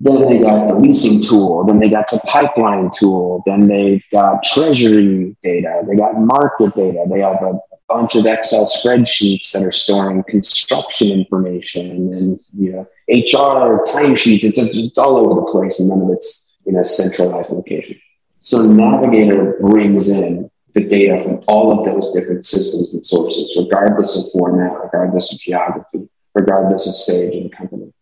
then 0.00 0.28
they 0.28 0.38
got 0.38 0.68
the 0.68 0.74
leasing 0.74 1.22
tool. 1.22 1.64
Then 1.64 1.80
they 1.80 1.88
got 1.88 2.08
the 2.08 2.20
pipeline 2.20 2.90
tool. 2.96 3.42
Then 3.46 3.66
they've 3.66 4.04
got 4.12 4.44
treasury 4.44 5.36
data. 5.42 5.82
They 5.88 5.96
got 5.96 6.20
market 6.20 6.74
data. 6.76 7.04
They 7.10 7.20
have 7.20 7.42
a 7.42 7.58
bunch 7.88 8.14
of 8.14 8.26
Excel 8.26 8.66
spreadsheets 8.66 9.52
that 9.52 9.64
are 9.64 9.72
storing 9.72 10.22
construction 10.24 11.10
information 11.10 12.12
and 12.12 12.40
you 12.56 12.72
know 12.72 12.86
HR 13.08 13.84
timesheets. 13.90 14.44
It's 14.44 14.58
it's 14.58 14.98
all 14.98 15.16
over 15.16 15.40
the 15.40 15.46
place, 15.50 15.80
and 15.80 15.88
none 15.88 16.02
of 16.02 16.10
it's 16.10 16.56
in 16.66 16.76
a 16.76 16.84
centralized 16.84 17.50
location. 17.50 17.98
So 18.40 18.62
Navigator 18.62 19.58
brings 19.60 20.10
in 20.10 20.48
the 20.74 20.84
data 20.84 21.22
from 21.24 21.42
all 21.48 21.76
of 21.76 21.84
those 21.84 22.12
different 22.12 22.46
systems 22.46 22.94
and 22.94 23.04
sources, 23.04 23.52
regardless 23.58 24.16
of 24.16 24.30
format, 24.30 24.78
regardless 24.80 25.32
of 25.32 25.40
geography, 25.40 26.08
regardless 26.38 26.86
of 26.88 26.94
stage 26.94 27.42
the 27.42 27.48
company, 27.48 27.92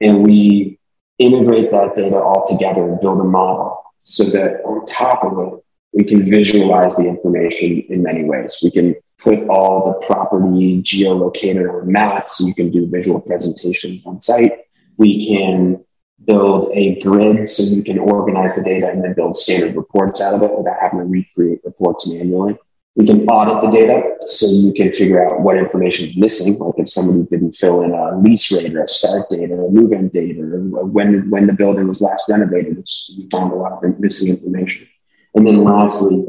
and 0.00 0.24
we 0.26 0.78
integrate 1.18 1.70
that 1.70 1.94
data 1.94 2.16
all 2.16 2.46
together 2.46 2.88
and 2.88 3.00
build 3.00 3.20
a 3.20 3.24
model 3.24 3.82
so 4.02 4.24
that 4.24 4.62
on 4.64 4.84
top 4.86 5.24
of 5.24 5.32
it, 5.38 5.64
we 5.92 6.04
can 6.04 6.28
visualize 6.28 6.96
the 6.96 7.06
information 7.06 7.84
in 7.88 8.02
many 8.02 8.24
ways. 8.24 8.58
We 8.62 8.70
can 8.70 8.94
put 9.18 9.46
all 9.48 9.86
the 9.86 10.06
property 10.06 10.82
geolocated 10.82 11.72
on 11.72 11.92
maps. 11.92 12.40
You 12.40 12.54
can 12.54 12.70
do 12.70 12.88
visual 12.88 13.20
presentations 13.20 14.04
on 14.06 14.20
site. 14.20 14.52
We 14.96 15.28
can 15.28 15.84
build 16.24 16.70
a 16.72 17.00
grid 17.00 17.48
so 17.48 17.62
you 17.62 17.84
can 17.84 17.98
organize 17.98 18.56
the 18.56 18.62
data 18.62 18.88
and 18.88 19.02
then 19.02 19.14
build 19.14 19.36
standard 19.36 19.76
reports 19.76 20.20
out 20.20 20.34
of 20.34 20.42
it 20.42 20.56
without 20.56 20.76
having 20.80 21.00
to 21.00 21.04
recreate 21.04 21.60
reports 21.64 22.08
manually. 22.08 22.56
We 22.94 23.06
can 23.06 23.26
audit 23.26 23.62
the 23.62 23.70
data 23.70 24.02
so 24.26 24.46
you 24.46 24.72
can 24.74 24.92
figure 24.92 25.24
out 25.24 25.40
what 25.40 25.56
information 25.56 26.08
is 26.08 26.16
missing, 26.16 26.58
like 26.58 26.74
if 26.76 26.90
somebody 26.90 27.26
didn't 27.30 27.56
fill 27.56 27.80
in 27.82 27.92
a 27.92 28.18
lease 28.18 28.52
rate 28.52 28.74
or 28.74 28.84
a 28.84 28.88
start 28.88 29.30
date 29.30 29.50
or 29.50 29.66
a 29.66 29.70
move-in 29.70 30.08
date 30.08 30.38
or 30.38 30.58
when, 30.84 31.30
when 31.30 31.46
the 31.46 31.54
building 31.54 31.88
was 31.88 32.02
last 32.02 32.28
renovated, 32.28 32.76
which 32.76 33.10
we 33.16 33.28
found 33.30 33.50
a 33.50 33.56
lot 33.56 33.72
of 33.72 33.98
missing 33.98 34.36
information. 34.36 34.86
And 35.34 35.46
then 35.46 35.64
lastly, 35.64 36.26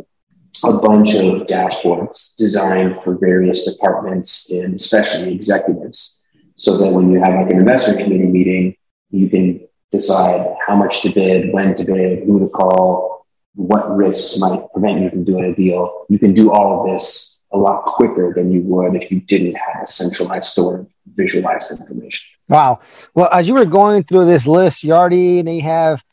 a 0.64 0.74
bunch 0.78 1.16
of 1.16 1.48
dashboards 1.48 2.36
designed 2.38 3.02
for 3.04 3.18
various 3.18 3.70
departments 3.70 4.50
and 4.52 4.76
especially 4.76 5.34
executives. 5.34 6.22
So 6.56 6.78
that 6.78 6.92
when 6.94 7.12
you 7.12 7.20
have 7.20 7.34
like 7.34 7.52
an 7.52 7.60
investment 7.60 8.00
committee 8.00 8.28
meeting, 8.28 8.76
you 9.10 9.28
can 9.30 9.68
decide 9.92 10.56
how 10.66 10.76
much 10.76 11.02
to 11.02 11.10
bid, 11.10 11.52
when 11.54 11.76
to 11.76 11.84
bid, 11.84 12.24
who 12.24 12.40
to 12.40 12.48
call, 12.48 13.12
what 13.56 13.96
risks 13.96 14.40
might 14.40 14.62
prevent 14.74 15.02
you 15.02 15.10
from 15.10 15.24
doing 15.24 15.46
a 15.46 15.56
deal. 15.56 16.06
You 16.10 16.20
can 16.20 16.34
do 16.34 16.52
all 16.52 16.82
of 16.82 16.92
this 16.92 17.44
a 17.52 17.58
lot 17.58 17.86
quicker 17.86 18.34
than 18.36 18.52
you 18.52 18.62
would 18.62 18.96
if 18.96 19.12
you 19.12 19.20
didn't 19.22 19.56
have 19.56 19.84
a 19.84 19.88
centralized 19.88 20.46
store 20.46 20.80
of 20.80 20.88
visualized 21.16 21.72
information. 21.72 22.26
Wow. 22.50 22.80
Well, 23.14 23.30
as 23.32 23.48
you 23.48 23.54
were 23.54 23.66
going 23.66 24.04
through 24.04 24.26
this 24.26 24.48
list, 24.48 24.84
Yardi, 24.84 25.40
and 25.40 25.48
then 25.48 25.56
you 25.56 25.62
have 25.62 26.04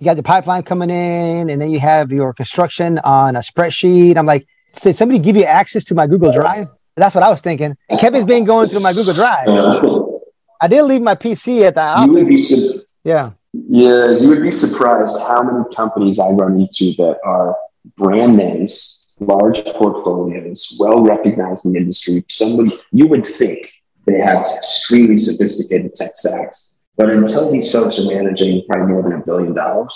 you 0.00 0.06
got 0.06 0.16
the 0.16 0.22
pipeline 0.22 0.62
coming 0.64 0.90
in, 0.90 1.50
and 1.50 1.60
then 1.62 1.70
you 1.70 1.78
have 1.78 2.10
your 2.10 2.32
construction 2.32 2.98
on 3.04 3.36
a 3.36 3.40
spreadsheet. 3.40 4.16
I'm 4.16 4.26
like, 4.26 4.46
did 4.82 4.96
somebody 4.96 5.20
give 5.20 5.36
you 5.36 5.44
access 5.44 5.84
to 5.84 5.94
my 5.94 6.06
Google 6.06 6.32
Drive? 6.32 6.68
That's 6.96 7.14
what 7.14 7.22
I 7.22 7.30
was 7.30 7.40
thinking. 7.40 7.76
And 7.88 8.00
Kevin's 8.00 8.24
been 8.24 8.44
going 8.44 8.68
through 8.68 8.80
my 8.80 8.92
Google 8.92 9.14
Drive. 9.14 9.46
I 10.60 10.68
did 10.68 10.82
leave 10.82 11.02
my 11.02 11.14
PC 11.14 11.62
at 11.62 11.74
the 11.74 11.82
office. 11.82 12.82
yeah. 13.04 13.32
Yeah, 13.56 14.10
you 14.10 14.28
would 14.28 14.42
be 14.42 14.50
surprised 14.50 15.16
how 15.20 15.40
many 15.42 15.64
companies 15.74 16.18
I 16.18 16.30
run 16.30 16.58
into 16.58 16.92
that 16.96 17.18
are 17.24 17.56
brand 17.96 18.36
names, 18.36 19.06
large 19.20 19.64
portfolios, 19.66 20.76
well 20.80 21.00
recognized 21.04 21.64
in 21.64 21.72
the 21.72 21.78
industry. 21.78 22.24
Somebody 22.28 22.72
you 22.90 23.06
would 23.06 23.24
think 23.24 23.70
they 24.06 24.18
have 24.18 24.44
extremely 24.56 25.18
sophisticated 25.18 25.94
tech 25.94 26.16
stacks, 26.16 26.74
but 26.96 27.10
until 27.10 27.52
these 27.52 27.70
folks 27.70 27.96
are 28.00 28.06
managing 28.06 28.64
probably 28.68 28.92
more 28.92 29.02
than 29.04 29.12
a 29.12 29.24
billion 29.24 29.54
dollars, 29.54 29.92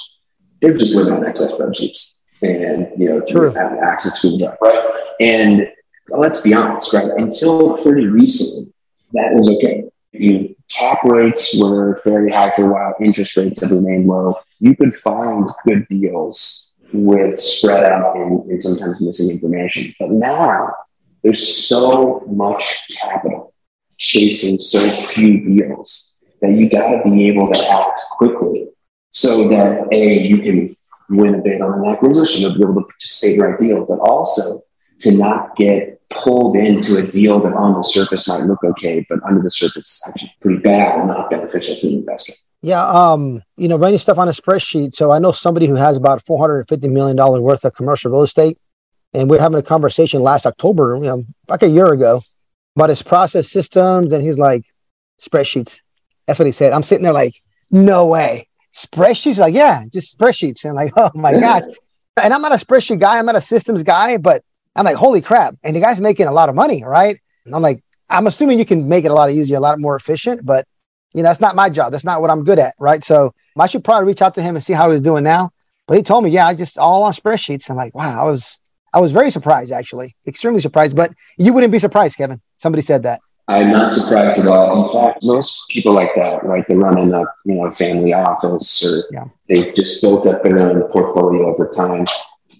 they're 0.61 0.79
just 0.79 0.95
living 0.95 1.15
on 1.15 1.27
Excel 1.27 1.59
spreadsheets 1.59 2.19
and 2.43 2.89
you 2.97 3.09
know 3.09 3.21
True. 3.27 3.53
have 3.55 3.73
access 3.79 4.23
to 4.23 4.37
them, 4.37 4.55
right? 4.63 4.85
And 5.21 5.69
let's 6.11 6.43
be 6.43 6.55
honest, 6.55 6.93
right? 6.93 7.11
Until 7.17 7.77
pretty 7.79 8.07
recently, 8.07 8.73
that 9.15 9.35
was 9.35 9.49
okay. 9.57 9.83
You 10.13 10.55
cap 10.71 11.03
rates 11.05 11.59
were 11.61 12.01
fairly 12.05 12.31
high 12.31 12.53
for 12.55 12.65
a 12.65 12.73
while. 12.73 12.95
Interest 13.01 13.37
rates 13.37 13.61
have 13.61 13.71
remained 13.71 14.07
low. 14.07 14.39
You 14.61 14.77
could 14.77 14.95
find 14.95 15.49
good 15.67 15.87
deals 15.89 16.73
with 16.93 17.39
spread 17.39 17.85
out 17.85 18.17
and, 18.17 18.51
and 18.51 18.63
sometimes 18.63 19.01
missing 19.01 19.31
information. 19.31 19.95
But 19.99 20.11
now 20.11 20.75
there's 21.23 21.67
so 21.67 22.25
much 22.27 22.89
capital 23.01 23.53
chasing 23.99 24.59
so 24.59 24.89
few 25.03 25.45
deals 25.45 26.17
that 26.41 26.53
you 26.53 26.71
got 26.71 27.03
to 27.03 27.11
be 27.11 27.29
able 27.29 27.53
to 27.53 27.71
act 27.71 28.01
quickly 28.13 28.69
so 29.11 29.49
that 29.49 29.89
a 29.93 30.19
you 30.19 30.39
can 30.39 30.77
win 31.11 31.35
a 31.35 31.39
bid 31.39 31.61
on 31.61 31.81
an 31.81 31.91
acquisition 31.91 32.49
or 32.49 32.55
be 32.55 32.63
able 32.63 32.75
to 32.75 32.83
participate 32.83 33.35
in 33.35 33.41
right 33.41 33.61
deal, 33.61 33.85
but 33.85 33.99
also 33.99 34.63
to 35.01 35.17
not 35.17 35.57
get 35.57 35.98
pulled 36.11 36.57
into 36.57 36.97
a 36.97 37.03
deal 37.03 37.41
that 37.41 37.53
on 37.53 37.75
the 37.75 37.83
surface 37.83 38.29
might 38.29 38.43
look 38.43 38.63
okay, 38.65 39.05
but 39.09 39.19
under 39.29 39.43
the 39.43 39.51
surface 39.51 40.03
actually 40.07 40.35
pretty 40.41 40.59
bad 40.59 40.99
and 40.99 41.09
not 41.09 41.31
beneficial 41.31 41.77
to 41.77 41.87
the 41.87 41.95
investor. 41.95 42.33
Yeah, 42.61 42.85
um, 42.85 43.43
you 43.57 43.69
know, 43.69 43.77
writing 43.77 43.99
stuff 43.99 44.19
on 44.19 44.29
a 44.29 44.33
spreadsheet. 44.33 44.95
So 44.95 45.13
I 45.13 45.19
know 45.19 45.33
somebody 45.33 45.67
who 45.67 45.75
has 45.75 45.97
about 45.97 46.23
four 46.23 46.41
hundred 46.41 46.61
and 46.61 46.69
fifty 46.69 46.89
million 46.89 47.17
dollars 47.17 47.41
worth 47.41 47.65
of 47.65 47.75
commercial 47.75 48.11
real 48.11 48.23
estate, 48.23 48.59
and 49.15 49.31
we 49.31 49.37
are 49.37 49.41
having 49.41 49.59
a 49.59 49.63
conversation 49.63 50.23
last 50.23 50.47
October, 50.47 50.97
you 50.97 51.05
know, 51.05 51.25
like 51.49 51.63
a 51.63 51.69
year 51.69 51.93
ago, 51.93 52.21
about 52.75 52.89
his 52.89 53.03
process 53.03 53.49
systems, 53.49 54.13
and 54.13 54.25
he's 54.25 54.39
like, 54.39 54.65
spreadsheets. 55.21 55.83
That's 56.27 56.39
what 56.39 56.47
he 56.47 56.53
said. 56.53 56.73
I'm 56.73 56.83
sitting 56.83 57.05
there 57.05 57.13
like, 57.13 57.35
no 57.71 58.07
way, 58.07 58.49
spreadsheets. 58.75 59.39
Like, 59.39 59.55
yeah, 59.55 59.85
just 59.93 60.19
spreadsheets. 60.19 60.65
And 60.65 60.75
like, 60.75 60.93
oh 60.97 61.11
my 61.15 61.33
gosh. 61.41 61.63
And 62.21 62.35
I'm 62.35 62.43
not 62.43 62.53
a 62.53 62.65
spreadsheet 62.65 62.99
guy. 62.99 63.19
I'm 63.19 63.27
not 63.27 63.37
a 63.37 63.41
systems 63.41 63.83
guy, 63.83 64.17
but 64.17 64.43
I'm 64.79 64.85
like, 64.85 64.97
holy 64.97 65.21
crap. 65.21 65.57
And 65.65 65.75
the 65.75 65.81
guy's 65.81 66.01
making 66.01 66.27
a 66.27 66.33
lot 66.33 66.49
of 66.49 66.55
money, 66.55 66.85
right? 66.85 67.19
And 67.45 67.55
I'm 67.55 67.63
like, 67.63 67.83
I'm 68.09 68.27
assuming 68.27 68.59
you 68.59 68.65
can 68.65 68.89
make 68.89 69.05
it 69.05 69.11
a 69.11 69.15
lot 69.15 69.31
easier, 69.31 69.57
a 69.57 69.61
lot 69.61 69.79
more 69.79 69.97
efficient, 69.97 70.47
but 70.47 70.67
you 71.15 71.23
know, 71.23 71.29
that's 71.29 71.41
not 71.41 71.57
my 71.57 71.69
job. 71.69 71.91
That's 71.91 72.05
not 72.05 72.21
what 72.21 72.31
I'm 72.31 72.45
good 72.45 72.59
at, 72.59 72.75
right? 72.79 73.03
So 73.03 73.35
I 73.59 73.67
should 73.67 73.83
probably 73.83 74.07
reach 74.07 74.23
out 74.23 74.35
to 74.35 74.43
him 74.43 74.55
and 74.55 74.63
see 74.63 74.73
how 74.73 74.91
he's 74.93 75.01
doing 75.01 75.25
now. 75.25 75.51
But 75.87 75.97
he 75.97 76.03
told 76.03 76.23
me, 76.23 76.31
yeah, 76.31 76.47
I 76.47 76.55
just 76.55 76.79
all 76.79 77.03
on 77.03 77.13
spreadsheets. 77.13 77.69
I'm 77.69 77.77
like, 77.77 77.95
wow, 77.95 78.21
I 78.21 78.25
was 78.25 78.61
I 78.93 79.01
was 79.01 79.11
very 79.11 79.31
surprised, 79.31 79.73
actually, 79.73 80.15
extremely 80.27 80.61
surprised. 80.61 80.97
But 80.97 81.13
you 81.39 81.53
wouldn't 81.53 81.73
be 81.73 81.79
surprised, 81.79 82.17
Kevin. 82.17 82.41
Somebody 82.59 82.83
said 82.83 83.03
that. 83.03 83.21
I'm 83.49 83.71
not 83.71 83.91
surprised 83.91 84.39
at 84.39 84.47
all. 84.47 84.87
In 84.87 84.93
fact, 84.93 85.25
most 85.25 85.63
people 85.71 85.95
like 85.95 86.15
that, 86.15 86.45
right? 86.45 86.65
They 86.69 86.75
run 86.75 86.99
in 86.99 87.13
a 87.15 87.25
you 87.47 87.55
know 87.55 87.71
family 87.71 88.13
office 88.13 88.85
or 88.85 89.05
yeah. 89.11 89.25
they've 89.49 89.75
just 89.75 90.03
built 90.03 90.27
up 90.27 90.43
their 90.43 90.59
own 90.61 90.83
portfolio 90.93 91.51
over 91.53 91.73
time. 91.75 92.05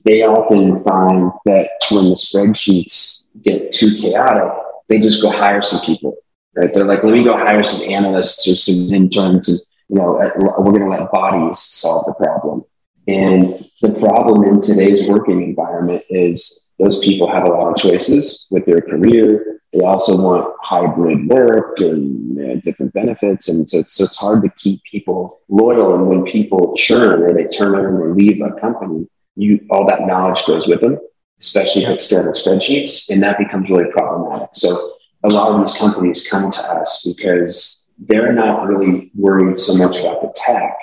They 0.05 0.23
often 0.23 0.83
find 0.83 1.33
that 1.45 1.71
when 1.91 2.11
the 2.11 2.17
spreadsheets 2.17 3.29
get 3.43 3.73
too 3.73 3.97
chaotic, 3.97 4.53
they 4.89 5.01
just 5.01 5.23
go 5.23 5.31
hire 5.31 5.63
some 5.63 5.85
people 5.85 6.17
right? 6.59 6.75
They're 6.75 6.85
like, 6.85 7.05
let 7.05 7.15
me 7.15 7.25
go 7.25 7.37
hire 7.37 7.63
some 7.63 7.89
analysts 7.89 8.47
or 8.49 8.57
some 8.57 8.93
interns, 8.95 9.49
and 9.49 9.59
you 9.89 9.97
know, 9.97 10.19
we're 10.59 10.73
going 10.73 10.83
to 10.83 10.89
let 10.89 11.11
bodies 11.13 11.61
solve 11.61 12.05
the 12.07 12.15
problem. 12.15 12.65
And 13.07 13.65
the 13.81 13.93
problem 13.99 14.45
in 14.45 14.61
today's 14.61 15.09
working 15.09 15.43
environment 15.43 16.03
is 16.11 16.67
those 16.79 16.99
people 16.99 17.31
have 17.31 17.45
a 17.45 17.51
lot 17.51 17.71
of 17.71 17.77
choices 17.77 18.47
with 18.51 18.67
their 18.67 18.83
career. 18.83 19.61
They 19.73 19.81
also 19.81 20.21
want 20.21 20.55
hybrid 20.63 21.27
work 21.29 21.79
and 21.79 22.39
uh, 22.39 22.61
different 22.65 22.93
benefits. 22.93 23.49
And 23.49 23.69
so, 23.69 23.83
so 23.87 24.05
it's 24.05 24.19
hard 24.19 24.43
to 24.43 24.51
keep 24.59 24.83
people 24.91 25.41
loyal. 25.49 25.95
And 25.95 26.07
when 26.07 26.25
people 26.25 26.77
churn 26.77 27.23
or 27.23 27.33
they 27.33 27.45
turn 27.45 27.75
or 27.75 28.15
leave 28.15 28.43
a 28.43 28.53
company, 28.61 29.09
you 29.39 29.65
all 29.71 29.87
that 29.87 30.07
knowledge 30.07 30.45
goes 30.47 30.67
with 30.67 30.81
them, 30.81 30.99
especially 31.41 31.83
stored 31.99 32.27
in 32.27 32.33
spreadsheets, 32.33 33.09
and 33.11 33.23
that 33.23 33.39
becomes 33.39 33.71
really 33.71 33.91
problematic. 33.91 34.51
So 34.55 34.93
a 35.25 35.29
lot 35.29 35.53
of 35.53 35.61
these 35.61 35.77
companies 35.77 36.27
come 36.29 36.51
to 36.51 36.61
us 36.61 37.05
because 37.07 37.89
they're 37.99 38.33
not 38.33 38.67
really 38.67 39.11
worried 39.15 39.59
so 39.59 39.77
much 39.77 40.01
about 40.01 40.23
the 40.23 40.33
tech. 40.35 40.77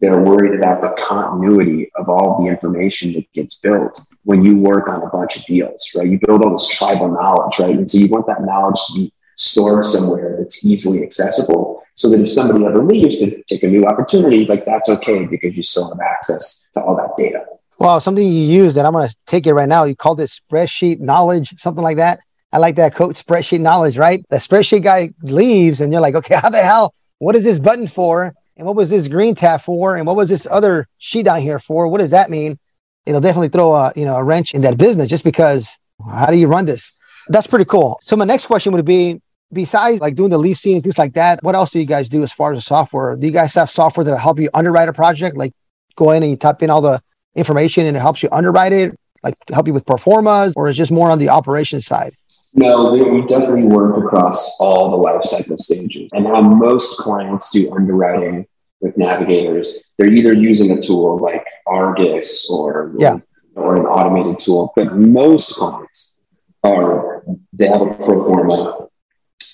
They're 0.00 0.20
worried 0.20 0.58
about 0.58 0.82
the 0.82 1.00
continuity 1.00 1.90
of 1.96 2.08
all 2.08 2.42
the 2.42 2.50
information 2.50 3.12
that 3.12 3.32
gets 3.32 3.58
built 3.58 4.00
when 4.24 4.44
you 4.44 4.56
work 4.56 4.88
on 4.88 5.02
a 5.02 5.08
bunch 5.08 5.36
of 5.36 5.44
deals, 5.44 5.90
right? 5.94 6.08
You 6.08 6.18
build 6.26 6.42
all 6.42 6.52
this 6.52 6.68
tribal 6.68 7.08
knowledge, 7.08 7.58
right? 7.60 7.76
And 7.76 7.88
so 7.90 7.98
you 7.98 8.08
want 8.08 8.26
that 8.26 8.42
knowledge 8.42 8.80
to 8.88 8.94
be 8.94 9.12
stored 9.36 9.84
somewhere 9.84 10.36
that's 10.38 10.64
easily 10.64 11.02
accessible 11.02 11.82
so 11.94 12.08
that 12.10 12.20
if 12.20 12.32
somebody 12.32 12.64
ever 12.64 12.82
leaves 12.82 13.18
to 13.18 13.42
take 13.44 13.62
a 13.62 13.68
new 13.68 13.84
opportunity, 13.84 14.44
like 14.46 14.64
that's 14.64 14.88
okay 14.88 15.24
because 15.26 15.56
you 15.56 15.62
still 15.62 15.88
have 15.88 16.00
access 16.00 16.68
to 16.74 16.82
all 16.82 16.96
that 16.96 17.16
data. 17.16 17.44
Well, 17.82 17.98
something 17.98 18.24
you 18.24 18.44
used, 18.44 18.76
and 18.76 18.86
I'm 18.86 18.92
going 18.92 19.08
to 19.08 19.16
take 19.26 19.44
it 19.44 19.54
right 19.54 19.68
now. 19.68 19.82
You 19.82 19.96
called 19.96 20.20
it 20.20 20.30
spreadsheet 20.30 21.00
knowledge, 21.00 21.52
something 21.58 21.82
like 21.82 21.96
that. 21.96 22.20
I 22.52 22.58
like 22.58 22.76
that 22.76 22.94
quote 22.94 23.16
spreadsheet 23.16 23.60
knowledge, 23.60 23.98
right? 23.98 24.24
The 24.28 24.36
spreadsheet 24.36 24.84
guy 24.84 25.10
leaves 25.22 25.80
and 25.80 25.92
you're 25.92 26.00
like, 26.00 26.14
okay, 26.14 26.36
how 26.40 26.48
the 26.48 26.62
hell? 26.62 26.94
What 27.18 27.34
is 27.34 27.42
this 27.42 27.58
button 27.58 27.88
for? 27.88 28.34
And 28.56 28.68
what 28.68 28.76
was 28.76 28.88
this 28.88 29.08
green 29.08 29.34
tab 29.34 29.62
for? 29.62 29.96
And 29.96 30.06
what 30.06 30.14
was 30.14 30.28
this 30.28 30.46
other 30.48 30.86
sheet 30.98 31.24
down 31.24 31.40
here 31.40 31.58
for? 31.58 31.88
What 31.88 31.98
does 31.98 32.12
that 32.12 32.30
mean? 32.30 32.56
It'll 33.04 33.20
definitely 33.20 33.48
throw 33.48 33.74
a 33.74 33.92
you 33.96 34.04
know 34.04 34.14
a 34.14 34.22
wrench 34.22 34.54
in 34.54 34.60
that 34.60 34.78
business 34.78 35.10
just 35.10 35.24
because 35.24 35.76
how 36.08 36.26
do 36.26 36.36
you 36.36 36.46
run 36.46 36.66
this? 36.66 36.92
That's 37.30 37.48
pretty 37.48 37.64
cool. 37.64 37.98
So 38.02 38.14
my 38.14 38.24
next 38.24 38.46
question 38.46 38.72
would 38.74 38.84
be 38.84 39.20
besides 39.52 40.00
like 40.00 40.14
doing 40.14 40.30
the 40.30 40.38
leasing 40.38 40.74
and 40.74 40.84
things 40.84 40.98
like 40.98 41.14
that, 41.14 41.42
what 41.42 41.56
else 41.56 41.72
do 41.72 41.80
you 41.80 41.84
guys 41.84 42.08
do 42.08 42.22
as 42.22 42.32
far 42.32 42.52
as 42.52 42.58
the 42.58 42.62
software? 42.62 43.16
Do 43.16 43.26
you 43.26 43.32
guys 43.32 43.52
have 43.56 43.70
software 43.70 44.04
that 44.04 44.16
help 44.18 44.38
you 44.38 44.50
underwrite 44.54 44.88
a 44.88 44.92
project? 44.92 45.36
Like 45.36 45.52
go 45.96 46.12
in 46.12 46.22
and 46.22 46.30
you 46.30 46.36
type 46.36 46.62
in 46.62 46.70
all 46.70 46.80
the 46.80 47.02
information 47.34 47.86
and 47.86 47.96
it 47.96 48.00
helps 48.00 48.22
you 48.22 48.28
underwrite 48.32 48.72
it, 48.72 48.98
like 49.22 49.38
to 49.46 49.54
help 49.54 49.66
you 49.66 49.72
with 49.72 49.86
performance, 49.86 50.52
or 50.56 50.68
is 50.68 50.76
just 50.76 50.92
more 50.92 51.10
on 51.10 51.18
the 51.18 51.28
operations 51.28 51.86
side? 51.86 52.14
No, 52.54 52.92
we 52.92 53.22
definitely 53.26 53.64
work 53.64 53.96
across 53.96 54.60
all 54.60 54.90
the 54.90 54.96
life 54.96 55.24
cycle 55.24 55.56
stages. 55.56 56.10
And 56.12 56.26
how 56.26 56.40
most 56.40 56.98
clients 56.98 57.50
do 57.50 57.72
underwriting 57.74 58.46
with 58.80 58.96
navigators, 58.98 59.72
they're 59.96 60.12
either 60.12 60.34
using 60.34 60.76
a 60.76 60.82
tool 60.82 61.18
like 61.18 61.46
Argus 61.66 62.50
or, 62.50 62.94
yeah. 62.98 63.18
or 63.54 63.76
an 63.76 63.86
automated 63.86 64.38
tool, 64.38 64.72
but 64.76 64.96
most 64.96 65.56
clients 65.56 66.18
are, 66.62 67.24
they 67.52 67.68
have 67.68 67.80
a 67.80 67.94
pro 67.94 68.26
forma 68.26 68.88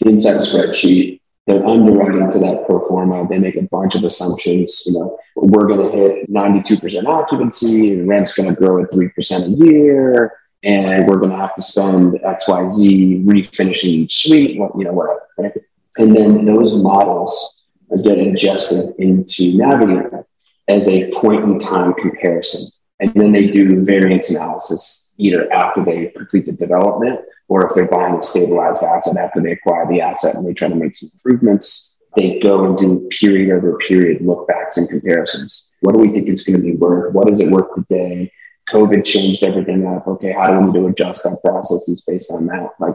inside 0.05 0.37
a 0.37 0.39
spreadsheet. 0.39 1.18
They're 1.49 1.67
underwriting 1.67 2.31
to 2.31 2.39
that 2.41 2.67
pro 2.67 2.87
forma. 2.87 3.27
They 3.27 3.39
make 3.39 3.57
a 3.57 3.63
bunch 3.63 3.95
of 3.95 4.05
assumptions. 4.05 4.83
You 4.85 4.93
know, 4.93 5.19
we're 5.35 5.67
going 5.67 5.91
to 5.91 5.97
hit 5.97 6.31
92% 6.31 7.07
occupancy 7.07 7.95
and 7.95 8.07
rent's 8.07 8.35
going 8.35 8.51
to 8.51 8.55
grow 8.55 8.83
at 8.83 8.91
3% 8.91 9.47
a 9.47 9.65
year 9.65 10.37
and 10.63 11.09
we're 11.09 11.17
going 11.17 11.31
to 11.31 11.39
have 11.39 11.55
to 11.55 11.63
spend 11.63 12.21
X, 12.23 12.49
Y, 12.49 12.69
Z 12.69 13.23
refinishing 13.25 13.85
each 13.85 14.27
suite, 14.27 14.57
you 14.57 14.85
know, 14.85 14.93
whatever. 14.93 15.65
And 15.97 16.15
then 16.15 16.45
those 16.45 16.83
models 16.83 17.65
get 18.05 18.19
ingested 18.19 18.95
into 18.99 19.57
Navigator 19.57 20.27
as 20.69 20.87
a 20.87 21.11
point 21.13 21.45
in 21.45 21.59
time 21.61 21.95
comparison. 21.95 22.69
And 23.01 23.11
then 23.15 23.33
they 23.33 23.49
do 23.49 23.83
variance 23.85 24.29
analysis 24.29 25.08
either 25.19 25.53
after 25.53 25.85
they 25.85 26.07
complete 26.07 26.47
the 26.47 26.53
development 26.53 27.21
or 27.49 27.67
if 27.67 27.75
they're 27.75 27.89
buying 27.89 28.15
a 28.15 28.23
stabilized 28.23 28.85
asset 28.85 29.17
after 29.17 29.41
they 29.41 29.53
acquire 29.53 29.87
the 29.89 30.01
asset 30.01 30.35
and 30.35 30.47
they 30.47 30.55
try 30.55 30.69
to 30.69 30.75
make 30.75 30.97
some 30.97 31.11
improvements. 31.13 31.97
They 32.17 32.41
go 32.41 32.65
and 32.65 32.79
do 32.79 33.09
period 33.11 33.51
over 33.55 33.77
period 33.79 34.23
look 34.23 34.49
backs 34.49 34.77
and 34.77 34.89
comparisons. 34.89 35.73
What 35.81 35.93
do 35.93 35.99
we 35.99 36.09
think 36.09 36.29
it's 36.29 36.45
going 36.45 36.59
to 36.59 36.63
be 36.63 36.75
worth? 36.75 37.13
What 37.13 37.29
is 37.29 37.41
it 37.41 37.51
worth 37.51 37.75
today? 37.75 38.33
COVID 38.73 39.05
changed 39.05 39.43
everything 39.43 39.87
up. 39.87 40.07
Okay, 40.07 40.33
how 40.33 40.49
do 40.49 40.59
we 40.59 40.67
need 40.67 40.75
to 40.75 40.87
adjust 40.89 41.27
our 41.27 41.37
processes 41.39 42.03
based 42.07 42.31
on 42.31 42.47
that? 42.47 42.71
Like, 42.79 42.95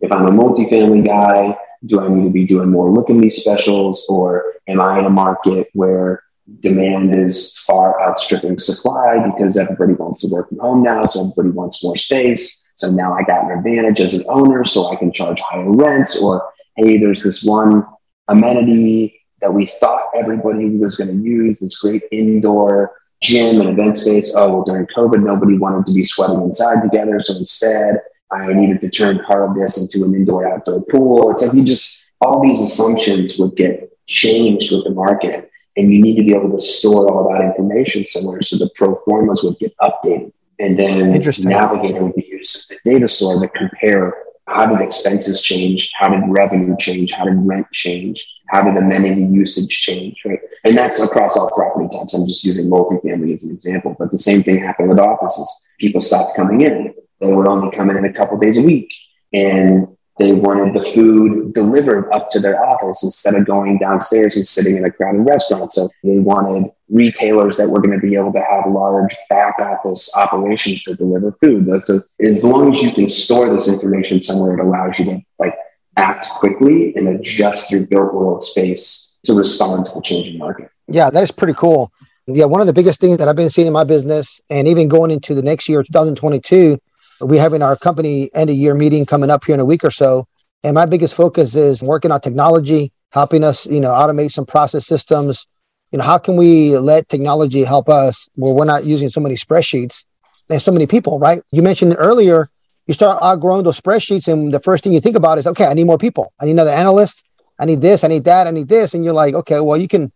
if 0.00 0.12
I'm 0.12 0.26
a 0.26 0.30
multifamily 0.30 1.06
guy, 1.06 1.56
do 1.86 2.00
I 2.00 2.08
need 2.08 2.24
to 2.24 2.30
be 2.30 2.46
doing 2.46 2.70
more 2.70 2.90
look 2.90 3.10
at 3.10 3.16
me 3.16 3.30
specials, 3.30 4.06
or 4.08 4.54
am 4.66 4.80
I 4.80 4.98
in 4.98 5.04
a 5.04 5.10
market 5.10 5.68
where 5.72 6.22
demand 6.60 7.14
is 7.14 7.56
far 7.66 8.00
outstripping 8.02 8.58
supply 8.58 9.18
because 9.30 9.56
everybody 9.56 9.94
wants 9.94 10.20
to 10.20 10.28
work 10.28 10.48
from 10.48 10.58
home 10.58 10.82
now, 10.82 11.06
so 11.06 11.20
everybody 11.20 11.50
wants 11.50 11.82
more 11.82 11.96
space. 11.96 12.62
So 12.76 12.90
now 12.90 13.14
I 13.14 13.22
got 13.22 13.44
an 13.44 13.58
advantage 13.58 14.00
as 14.00 14.14
an 14.14 14.24
owner, 14.28 14.64
so 14.64 14.90
I 14.90 14.96
can 14.96 15.12
charge 15.12 15.40
higher 15.40 15.70
rents, 15.70 16.20
or 16.20 16.50
hey, 16.76 16.98
there's 16.98 17.22
this 17.22 17.44
one 17.44 17.84
amenity 18.28 19.20
that 19.40 19.52
we 19.52 19.66
thought 19.66 20.10
everybody 20.14 20.70
was 20.70 20.96
going 20.96 21.10
to 21.10 21.22
use, 21.22 21.60
this 21.60 21.78
great 21.78 22.02
indoor 22.10 22.92
gym 23.22 23.60
and 23.60 23.70
event 23.70 23.96
space. 23.98 24.34
Oh, 24.34 24.52
well, 24.52 24.64
during 24.64 24.86
COVID, 24.86 25.22
nobody 25.22 25.56
wanted 25.56 25.86
to 25.86 25.92
be 25.92 26.04
sweating 26.04 26.42
inside 26.42 26.82
together. 26.82 27.20
So 27.20 27.36
instead, 27.36 28.00
I 28.30 28.52
needed 28.52 28.80
to 28.80 28.90
turn 28.90 29.22
part 29.24 29.48
of 29.48 29.56
this 29.56 29.80
into 29.80 30.04
an 30.04 30.14
indoor 30.14 30.46
outdoor 30.46 30.82
pool. 30.82 31.30
It's 31.30 31.42
like 31.42 31.54
you 31.54 31.62
just, 31.62 32.04
all 32.20 32.42
these 32.42 32.60
assumptions 32.60 33.38
would 33.38 33.54
get 33.56 33.96
changed 34.06 34.72
with 34.72 34.84
the 34.84 34.90
market. 34.90 35.50
And 35.76 35.92
you 35.92 36.00
need 36.00 36.16
to 36.16 36.22
be 36.22 36.34
able 36.34 36.50
to 36.50 36.60
store 36.60 37.10
all 37.10 37.32
that 37.32 37.44
information 37.44 38.06
somewhere 38.06 38.42
so 38.42 38.56
the 38.56 38.70
pro 38.76 38.94
formas 39.04 39.42
would 39.42 39.58
get 39.58 39.76
updated. 39.78 40.32
And 40.60 40.78
then 40.78 41.08
Navigator 41.08 42.04
would 42.04 42.14
be 42.14 42.26
used 42.28 42.56
as 42.56 42.78
the 42.84 42.90
data 42.92 43.08
store 43.08 43.40
to 43.40 43.48
compare 43.48 44.14
how 44.46 44.66
did 44.66 44.80
expenses 44.82 45.42
change? 45.42 45.90
How 45.98 46.08
did 46.08 46.22
revenue 46.26 46.76
change? 46.78 47.12
How 47.12 47.24
did 47.24 47.34
rent 47.38 47.66
change? 47.72 48.24
How 48.48 48.62
did 48.62 48.76
amenity 48.76 49.22
usage 49.22 49.70
change? 49.70 50.20
Right. 50.24 50.38
And 50.64 50.76
that's 50.76 51.02
across 51.02 51.36
all 51.36 51.50
property 51.50 51.88
types. 51.96 52.14
I'm 52.14 52.26
just 52.26 52.44
using 52.44 52.66
multifamily 52.66 53.34
as 53.34 53.44
an 53.44 53.52
example, 53.52 53.96
but 53.98 54.12
the 54.12 54.18
same 54.18 54.42
thing 54.42 54.58
happened 54.58 54.90
with 54.90 55.00
offices. 55.00 55.62
People 55.80 56.02
stopped 56.02 56.36
coming 56.36 56.60
in. 56.60 56.94
They 57.20 57.32
would 57.32 57.48
only 57.48 57.74
come 57.74 57.90
in 57.90 58.04
a 58.04 58.12
couple 58.12 58.38
days 58.38 58.58
a 58.58 58.62
week. 58.62 58.92
And 59.32 59.93
they 60.18 60.32
wanted 60.32 60.74
the 60.74 60.88
food 60.90 61.54
delivered 61.54 62.10
up 62.12 62.30
to 62.30 62.38
their 62.38 62.64
office 62.64 63.02
instead 63.02 63.34
of 63.34 63.46
going 63.46 63.78
downstairs 63.78 64.36
and 64.36 64.46
sitting 64.46 64.76
in 64.76 64.84
a 64.84 64.90
crowded 64.90 65.22
restaurant. 65.22 65.72
So 65.72 65.88
they 66.04 66.18
wanted 66.18 66.70
retailers 66.88 67.56
that 67.56 67.68
were 67.68 67.80
going 67.80 67.98
to 67.98 68.06
be 68.06 68.14
able 68.14 68.32
to 68.32 68.40
have 68.40 68.70
large 68.70 69.14
back 69.28 69.58
office 69.58 70.14
operations 70.16 70.84
to 70.84 70.94
deliver 70.94 71.32
food. 71.40 71.68
So 71.84 72.00
as 72.20 72.44
long 72.44 72.72
as 72.72 72.80
you 72.80 72.92
can 72.92 73.08
store 73.08 73.52
this 73.52 73.68
information 73.68 74.22
somewhere, 74.22 74.54
it 74.54 74.60
allows 74.60 74.98
you 75.00 75.04
to 75.06 75.20
like 75.40 75.56
act 75.96 76.28
quickly 76.30 76.94
and 76.94 77.08
adjust 77.08 77.72
your 77.72 77.86
built 77.86 78.14
world 78.14 78.44
space 78.44 79.16
to 79.24 79.34
respond 79.34 79.86
to 79.86 79.94
the 79.94 80.02
changing 80.02 80.38
market. 80.38 80.68
Yeah, 80.86 81.10
that 81.10 81.22
is 81.22 81.32
pretty 81.32 81.54
cool. 81.54 81.90
Yeah, 82.26 82.44
one 82.44 82.60
of 82.60 82.66
the 82.66 82.72
biggest 82.72 83.00
things 83.00 83.18
that 83.18 83.28
I've 83.28 83.36
been 83.36 83.50
seeing 83.50 83.66
in 83.66 83.72
my 83.72 83.84
business, 83.84 84.40
and 84.48 84.68
even 84.68 84.88
going 84.88 85.10
into 85.10 85.34
the 85.34 85.42
next 85.42 85.68
year, 85.68 85.82
2022, 85.82 86.78
we 87.24 87.38
having 87.38 87.62
our 87.62 87.76
company 87.76 88.30
end 88.34 88.50
of 88.50 88.56
year 88.56 88.74
meeting 88.74 89.06
coming 89.06 89.30
up 89.30 89.44
here 89.44 89.54
in 89.54 89.60
a 89.60 89.64
week 89.64 89.84
or 89.84 89.90
so. 89.90 90.26
And 90.62 90.74
my 90.74 90.86
biggest 90.86 91.14
focus 91.14 91.56
is 91.56 91.82
working 91.82 92.10
on 92.10 92.20
technology, 92.20 92.92
helping 93.10 93.44
us, 93.44 93.66
you 93.66 93.80
know, 93.80 93.90
automate 93.90 94.32
some 94.32 94.46
process 94.46 94.86
systems. 94.86 95.46
You 95.92 95.98
know, 95.98 96.04
how 96.04 96.18
can 96.18 96.36
we 96.36 96.76
let 96.76 97.08
technology 97.08 97.64
help 97.64 97.88
us 97.88 98.28
where 98.34 98.54
we're 98.54 98.64
not 98.64 98.84
using 98.84 99.08
so 99.08 99.20
many 99.20 99.34
spreadsheets 99.34 100.04
and 100.50 100.60
so 100.60 100.72
many 100.72 100.86
people, 100.86 101.18
right? 101.18 101.42
You 101.52 101.62
mentioned 101.62 101.94
earlier, 101.98 102.48
you 102.86 102.94
start 102.94 103.22
outgrowing 103.22 103.64
those 103.64 103.80
spreadsheets, 103.80 104.30
and 104.30 104.52
the 104.52 104.60
first 104.60 104.84
thing 104.84 104.92
you 104.92 105.00
think 105.00 105.16
about 105.16 105.38
is, 105.38 105.46
okay, 105.46 105.66
I 105.66 105.74
need 105.74 105.84
more 105.84 105.98
people. 105.98 106.32
I 106.40 106.46
need 106.46 106.52
another 106.52 106.70
analyst. 106.70 107.24
I 107.58 107.64
need 107.64 107.80
this. 107.80 108.04
I 108.04 108.08
need 108.08 108.24
that. 108.24 108.46
I 108.46 108.50
need 108.50 108.68
this. 108.68 108.94
And 108.94 109.04
you're 109.04 109.14
like, 109.14 109.34
okay, 109.34 109.60
well, 109.60 109.80
you 109.80 109.88
can 109.88 110.12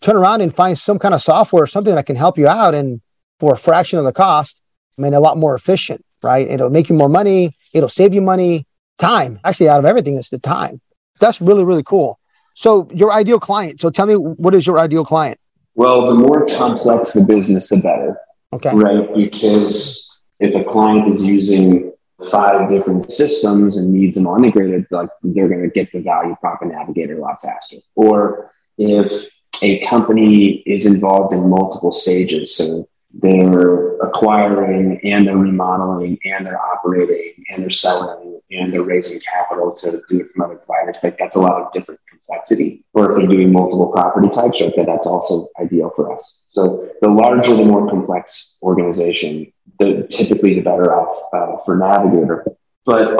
turn 0.00 0.16
around 0.16 0.40
and 0.40 0.54
find 0.54 0.78
some 0.78 0.98
kind 0.98 1.14
of 1.14 1.20
software, 1.20 1.64
or 1.64 1.66
something 1.66 1.94
that 1.94 2.06
can 2.06 2.16
help 2.16 2.38
you 2.38 2.48
out, 2.48 2.74
and 2.74 3.00
for 3.38 3.54
a 3.54 3.56
fraction 3.56 3.98
of 3.98 4.04
the 4.04 4.12
cost, 4.12 4.62
I 4.98 5.02
mean, 5.02 5.14
a 5.14 5.20
lot 5.20 5.36
more 5.36 5.54
efficient, 5.54 6.04
right? 6.22 6.46
It'll 6.48 6.70
make 6.70 6.88
you 6.88 6.94
more 6.94 7.08
money. 7.08 7.52
It'll 7.72 7.88
save 7.88 8.14
you 8.14 8.22
money, 8.22 8.66
time. 8.98 9.40
Actually, 9.44 9.68
out 9.68 9.78
of 9.78 9.86
everything, 9.86 10.16
it's 10.16 10.30
the 10.30 10.38
time. 10.38 10.80
That's 11.20 11.40
really, 11.40 11.64
really 11.64 11.82
cool. 11.82 12.18
So, 12.54 12.88
your 12.92 13.12
ideal 13.12 13.40
client. 13.40 13.80
So, 13.80 13.90
tell 13.90 14.06
me, 14.06 14.14
what 14.14 14.54
is 14.54 14.66
your 14.66 14.78
ideal 14.78 15.04
client? 15.04 15.38
Well, 15.74 16.08
the 16.08 16.14
more 16.14 16.46
complex 16.56 17.12
the 17.12 17.24
business, 17.24 17.68
the 17.68 17.76
better. 17.76 18.18
Okay. 18.52 18.74
Right. 18.74 19.14
Because 19.14 20.20
if 20.40 20.54
a 20.54 20.64
client 20.64 21.12
is 21.14 21.24
using 21.24 21.92
five 22.30 22.68
different 22.68 23.10
systems 23.10 23.78
and 23.78 23.92
needs 23.92 24.16
them 24.16 24.26
all 24.26 24.36
integrated, 24.36 24.86
like 24.90 25.08
they're 25.22 25.48
going 25.48 25.62
to 25.62 25.70
get 25.70 25.90
the 25.92 26.00
value 26.00 26.34
prop 26.40 26.60
and 26.62 26.72
navigator 26.72 27.16
a 27.16 27.20
lot 27.20 27.40
faster. 27.40 27.76
Or 27.94 28.52
if 28.76 29.30
a 29.62 29.84
company 29.86 30.62
is 30.66 30.86
involved 30.86 31.32
in 31.32 31.48
multiple 31.48 31.92
stages, 31.92 32.56
so 32.56 32.88
they're 33.12 33.96
acquiring 33.98 35.00
and 35.02 35.26
they're 35.26 35.36
remodeling 35.36 36.18
and 36.24 36.46
they're 36.46 36.60
operating 36.60 37.44
and 37.50 37.62
they're 37.62 37.70
selling 37.70 38.40
and 38.50 38.72
they're 38.72 38.82
raising 38.82 39.20
capital 39.20 39.72
to 39.72 40.02
do 40.08 40.20
it 40.20 40.30
from 40.30 40.42
other 40.42 40.56
providers, 40.56 40.96
like 41.02 41.18
that's 41.18 41.36
a 41.36 41.40
lot 41.40 41.60
of 41.60 41.72
different 41.72 42.00
complexity. 42.08 42.84
Or 42.94 43.10
if 43.10 43.18
they're 43.18 43.26
doing 43.26 43.52
multiple 43.52 43.88
property 43.88 44.28
types, 44.28 44.60
right, 44.60 44.86
that's 44.86 45.06
also 45.06 45.48
ideal 45.60 45.92
for 45.94 46.14
us. 46.14 46.44
So 46.48 46.88
the 47.00 47.08
larger, 47.08 47.54
the 47.54 47.64
more 47.64 47.88
complex 47.88 48.58
organization, 48.62 49.52
the 49.78 50.06
typically 50.08 50.54
the 50.54 50.62
better 50.62 50.94
off 50.94 51.32
uh, 51.32 51.64
for 51.64 51.76
Navigator. 51.76 52.44
But 52.84 53.16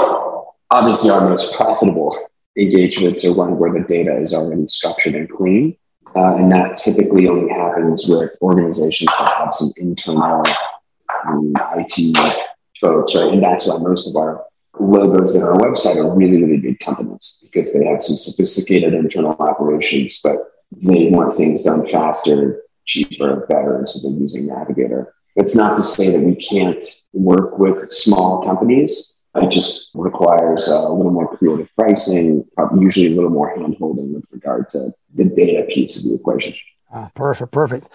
obviously, 0.71 1.11
our 1.11 1.29
most 1.29 1.55
profitable 1.55 2.19
engagements 2.57 3.25
are 3.25 3.33
one 3.33 3.59
where 3.59 3.73
the 3.73 3.87
data 3.87 4.17
is 4.21 4.35
already 4.35 4.67
structured 4.69 5.15
and 5.15 5.29
clean. 5.31 5.77
Uh, 6.17 6.37
and 6.37 6.51
that 6.51 6.77
typically 6.77 7.29
only 7.29 7.53
happens 7.53 8.07
with 8.09 8.31
organizations 8.43 9.11
that 9.19 9.33
have 9.39 9.55
some 9.55 9.71
internal 9.77 10.43
um, 11.27 11.53
IT 11.77 12.17
folks, 12.81 13.15
right? 13.15 13.33
And 13.33 13.43
that's 13.43 13.69
why 13.69 13.79
most 13.79 14.09
of 14.09 14.17
our 14.17 14.45
logos 14.79 15.37
in 15.37 15.43
our 15.43 15.57
website 15.57 15.97
are 15.97 16.17
really, 16.17 16.43
really 16.43 16.57
big 16.57 16.81
companies 16.81 17.39
because 17.43 17.73
they 17.73 17.85
have 17.85 18.03
some 18.03 18.19
sophisticated 18.19 18.95
internal 18.95 19.37
operations, 19.39 20.21
but 20.23 20.53
they 20.73 21.09
want 21.11 21.37
things 21.37 21.65
done 21.65 21.87
faster, 21.87 22.63
cheaper, 22.87 23.47
better. 23.49 23.79
And 23.79 23.89
so 23.89 24.01
they're 24.01 24.19
using 24.19 24.47
Navigator. 24.47 25.15
It's 25.37 25.55
not 25.55 25.77
to 25.77 25.85
say 25.85 26.11
that 26.11 26.25
we 26.25 26.35
can't 26.35 26.85
work 27.13 27.59
with 27.59 27.93
small 27.93 28.45
companies. 28.45 29.20
It 29.37 29.51
just 29.51 29.91
requires 29.95 30.69
a 30.69 30.81
little 30.81 31.13
more 31.13 31.37
creative 31.37 31.71
pricing, 31.77 32.45
usually 32.79 33.13
a 33.13 33.15
little 33.15 33.31
more 33.31 33.51
hand 33.51 33.77
holding 33.79 34.15
with 34.15 34.25
regard 34.33 34.69
to 34.71 34.93
the 35.15 35.25
data 35.25 35.67
piece 35.69 35.99
of 35.99 36.11
the 36.11 36.17
equation. 36.17 36.55
Ah, 36.93 37.11
perfect, 37.15 37.53
perfect. 37.53 37.87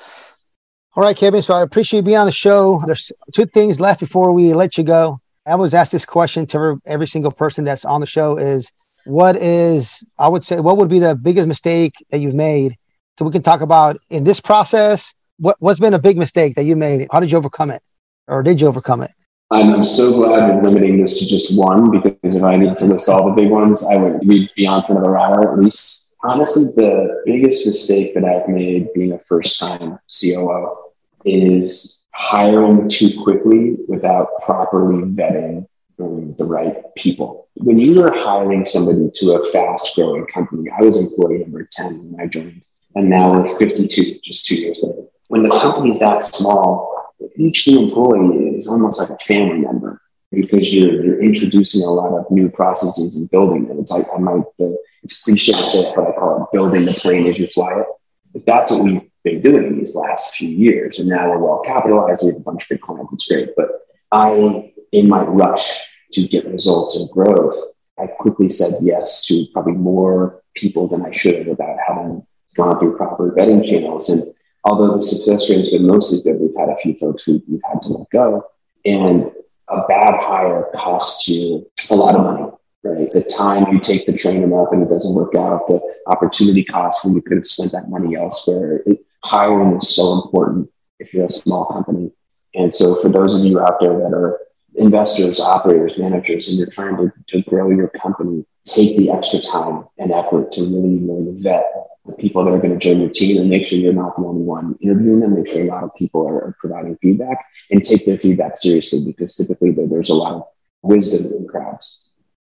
All 0.96 1.04
right, 1.04 1.16
Kevin. 1.16 1.42
So 1.42 1.54
I 1.54 1.62
appreciate 1.62 2.00
you 2.00 2.04
being 2.04 2.18
on 2.18 2.26
the 2.26 2.32
show. 2.32 2.82
There's 2.86 3.12
two 3.34 3.46
things 3.46 3.82
left 3.82 4.00
before 4.00 4.32
we 4.32 4.54
let 4.54 4.78
you 4.78 4.86
go. 4.86 5.20
I 5.46 5.52
always 5.52 5.74
ask 5.74 5.92
this 5.92 6.06
question 6.06 6.46
to 6.48 6.80
every 6.86 7.06
single 7.06 7.32
person 7.32 7.66
that's 7.66 7.84
on 7.84 8.00
the 8.00 8.08
show 8.08 8.38
is 8.38 8.72
what 9.06 9.36
is, 9.36 10.04
I 10.18 10.30
would 10.30 10.46
say, 10.46 10.60
what 10.62 10.78
would 10.78 10.90
be 10.90 11.00
the 11.00 11.16
biggest 11.16 11.48
mistake 11.50 11.94
that 12.12 12.20
you've 12.20 12.34
made? 12.34 12.78
So 13.20 13.26
we 13.26 13.32
can 13.32 13.44
talk 13.44 13.62
about 13.62 13.98
in 14.10 14.24
this 14.24 14.40
process, 14.40 15.14
what, 15.38 15.58
what's 15.60 15.80
been 15.80 15.94
a 15.94 16.00
big 16.00 16.18
mistake 16.18 16.56
that 16.56 16.64
you 16.64 16.76
made? 16.78 17.08
How 17.12 17.20
did 17.20 17.32
you 17.32 17.38
overcome 17.38 17.72
it? 17.72 17.84
Or 18.28 18.42
did 18.42 18.62
you 18.62 18.68
overcome 18.68 19.02
it? 19.04 19.12
I'm, 19.52 19.86
so 19.86 20.14
glad 20.14 20.56
we're 20.56 20.64
limiting 20.64 21.02
this 21.02 21.20
to 21.20 21.28
just 21.28 21.56
one 21.56 21.92
because 21.92 22.36
if 22.36 22.44
I 22.44 22.56
needed 22.56 22.80
to 22.80 22.86
list 22.86 23.08
all 23.10 23.30
the 23.30 23.42
big 23.42 23.52
ones, 23.52 23.86
I 23.86 23.96
would 23.96 24.22
be 24.22 24.50
beyond 24.56 24.88
for 24.88 24.94
another 24.94 25.18
hour 25.18 25.52
at 25.52 25.60
least. 25.60 26.14
Honestly, 26.24 26.66
the 26.76 27.22
biggest 27.26 27.68
mistake 27.68 28.16
that 28.16 28.26
I've 28.26 28.50
made 28.50 28.92
being 28.94 29.12
a 29.12 29.20
first 29.20 29.60
time 29.60 30.00
COO 30.10 30.76
is 31.24 32.02
hiring 32.12 32.90
too 32.90 33.22
quickly 33.24 33.78
without 33.88 34.30
properly 34.44 35.04
vetting 35.12 35.68
the 35.98 36.46
right 36.46 36.78
people. 36.96 37.48
When 37.56 37.78
you 37.78 38.02
are 38.04 38.12
hiring 38.12 38.66
somebody 38.66 39.12
to 39.14 39.34
a 39.34 39.52
fast 39.52 39.96
growing 39.96 40.26
company, 40.26 40.70
I 40.70 40.82
was 40.82 41.00
employee 41.00 41.40
number 41.40 41.68
10 41.72 42.12
when 42.12 42.22
I 42.22 42.28
joined, 42.28 42.62
and 42.96 43.10
now 43.10 43.32
we're 43.32 43.58
52 43.58 44.20
just 44.24 44.46
two 44.46 44.56
years 44.56 44.80
later. 44.82 45.04
When 45.28 45.44
the 45.44 45.50
company's 45.50 46.00
that 46.00 46.24
small, 46.24 46.95
each 47.36 47.68
new 47.68 47.84
employee 47.84 48.56
is 48.56 48.68
almost 48.68 49.00
like 49.00 49.10
a 49.10 49.18
family 49.24 49.60
member 49.60 50.02
because 50.32 50.74
you're, 50.74 51.04
you're 51.04 51.24
introducing 51.24 51.84
a 51.84 51.90
lot 51.90 52.14
of 52.14 52.30
new 52.30 52.50
processes 52.50 53.16
and 53.16 53.30
building 53.30 53.68
them. 53.68 53.80
It's 53.80 53.92
like 53.92 54.08
I 54.14 54.20
might, 54.20 54.44
the, 54.58 54.78
it's 55.04 55.24
cliche 55.24 55.52
to 55.52 55.58
say 55.58 55.94
but 55.96 56.08
I 56.08 56.12
call 56.12 56.44
it 56.44 56.56
building 56.56 56.86
the 56.86 56.94
plane 56.94 57.28
as 57.28 57.40
you 57.40 57.48
fly 57.48 57.80
it. 57.80 57.86
But 58.34 58.46
that's 58.46 58.72
what 58.72 58.84
we've 58.84 59.02
been 59.24 59.42
doing 59.42 59.80
these 59.80 59.96
last 59.96 60.36
few 60.36 60.50
years. 60.50 61.00
And 61.00 61.10
now 61.10 61.30
we're 61.30 61.38
well 61.38 61.62
capitalized. 61.66 62.22
We 62.24 62.30
have 62.30 62.38
a 62.38 62.42
bunch 62.42 62.64
of 62.64 62.70
big 62.70 62.82
clients. 62.82 63.14
It's 63.14 63.28
great. 63.28 63.50
But 63.56 63.70
I, 64.12 64.74
in 64.92 65.08
my 65.08 65.22
rush 65.24 65.82
to 66.14 66.28
get 66.28 66.48
results 66.48 66.98
and 66.98 67.10
growth, 67.10 67.56
I 67.98 68.08
quickly 68.08 68.50
said 68.50 68.74
yes 68.82 69.26
to 69.28 69.46
probably 69.54 69.74
more 69.74 70.42
people 70.54 70.88
than 70.88 71.06
I 71.06 71.12
should 71.12 71.36
have 71.36 71.48
without 71.48 71.78
having 71.88 72.26
gone 72.56 72.80
through 72.80 72.98
proper 72.98 73.32
vetting 73.32 73.68
channels. 73.68 74.10
And 74.10 74.34
although 74.66 74.96
the 74.96 75.02
success 75.02 75.50
rate 75.50 75.60
has 75.60 75.72
been 75.72 75.88
mostly 75.88 76.22
good, 76.22 76.40
we've 76.40 76.56
had 76.58 76.70
a 76.70 76.78
few 76.78 76.96
folks 76.98 77.24
who 77.24 77.42
we've 77.48 77.62
had 77.64 77.82
to 77.84 77.90
let 77.90 78.10
go. 78.10 78.46
And 78.86 79.32
a 79.70 79.82
bad 79.88 80.16
hire 80.22 80.70
costs 80.76 81.28
you 81.28 81.66
a 81.90 81.96
lot 81.96 82.16
of 82.16 82.22
money 82.24 82.52
right? 82.86 83.12
The 83.12 83.24
time 83.24 83.74
you 83.74 83.80
take 83.80 84.06
to 84.06 84.16
train 84.16 84.42
them 84.42 84.54
up 84.54 84.72
and 84.72 84.84
it 84.84 84.90
doesn't 84.90 85.16
work 85.16 85.36
out, 85.36 85.68
the 85.68 85.82
opportunity 86.08 86.64
cost 86.64 87.04
when 87.04 87.16
you 87.16 87.22
could 87.22 87.38
have 87.38 87.48
spent 87.48 87.72
that 87.72 87.90
money 87.90 88.16
elsewhere. 88.16 88.84
It, 88.86 89.06
hiring 89.24 89.76
is 89.78 89.96
so 89.96 90.22
important 90.22 90.70
if 91.00 91.14
you're 91.14 91.26
a 91.26 91.32
small 91.32 91.66
company. 91.66 92.12
And 92.54 92.74
so 92.74 92.96
for 93.02 93.10
those 93.10 93.36
of 93.36 93.44
you 93.44 93.60
out 93.60 93.80
there 93.80 93.98
that 93.98 94.14
are 94.14 94.40
investors, 94.76 95.40
operators, 95.40 95.98
managers, 95.98 96.48
and 96.48 96.58
you're 96.58 96.70
trying 96.70 96.96
to, 96.98 97.12
to 97.30 97.42
grow 97.50 97.70
your 97.72 97.88
company, 97.90 98.46
take 98.66 98.98
the 98.98 99.10
extra 99.10 99.42
time 99.42 99.86
and 99.98 100.12
effort 100.12 100.54
to 100.54 100.62
really, 100.62 101.00
really 101.00 101.42
vet 101.42 101.66
people 102.14 102.44
that 102.46 102.52
are 102.52 102.60
going 102.60 102.78
to 102.78 102.80
join 102.80 103.02
your 103.02 103.10
team 103.10 103.38
and 103.38 103.50
make 103.50 103.66
sure 103.66 103.80
you're 103.80 103.94
not 103.94 104.16
the 104.16 104.24
only 104.24 104.42
one 104.42 104.78
interviewing 104.82 105.22
them. 105.22 105.36
Make 105.36 105.52
sure 105.52 105.62
a 105.62 105.68
lot 105.68 105.84
of 105.84 105.94
people 105.96 106.28
are, 106.28 106.36
are 106.36 106.58
providing 106.60 106.98
feedback 107.02 107.38
and 107.72 107.84
take 107.84 108.06
their 108.06 108.18
feedback 108.18 108.60
seriously 108.60 109.04
because 109.06 109.36
typically 109.36 109.72
there's 109.72 110.10
a 110.10 110.16
lot 110.16 110.34
of 110.34 110.44
wisdom 110.82 111.32
in 111.34 111.48
crowds. 111.48 112.10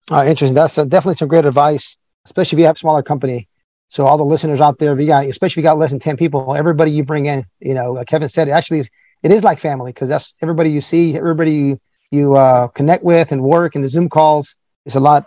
Uh, 0.10 0.26
interesting. 0.26 0.56
That's 0.56 0.78
uh, 0.78 0.86
definitely 0.86 1.18
some 1.18 1.28
great 1.28 1.46
advice, 1.46 1.98
especially 2.26 2.58
if 2.58 2.60
you 2.60 2.66
have 2.66 2.76
a 2.76 2.80
smaller 2.80 3.04
company. 3.04 3.48
So 3.90 4.06
all 4.06 4.18
the 4.18 4.24
listeners 4.24 4.62
out 4.62 4.80
there, 4.80 4.94
if 4.94 5.00
you 5.02 5.08
got, 5.08 5.26
especially 5.26 5.62
if 5.62 5.64
you 5.64 5.64
got 5.64 5.78
less 5.78 5.90
than 5.90 6.00
10 6.00 6.16
people, 6.16 6.56
everybody 6.56 6.92
you 6.92 7.04
bring 7.04 7.26
in, 7.26 7.46
you 7.60 7.74
know, 7.74 7.92
like 7.92 8.08
Kevin 8.08 8.30
said, 8.30 8.48
actually 8.48 8.88
it 9.22 9.32
is 9.32 9.44
like 9.44 9.60
family 9.60 9.92
because 9.92 10.08
that's 10.10 10.34
everybody 10.42 10.72
you 10.72 10.82
see, 10.82 11.16
everybody 11.16 11.52
you, 11.52 11.82
you 12.10 12.36
uh, 12.36 12.68
connect 12.70 13.04
with 13.04 13.32
and 13.32 13.44
work 13.44 13.76
and 13.76 13.84
the 13.84 13.90
Zoom 13.90 14.08
calls. 14.08 14.56
It's 14.86 14.96
a 14.96 15.00
lot. 15.00 15.26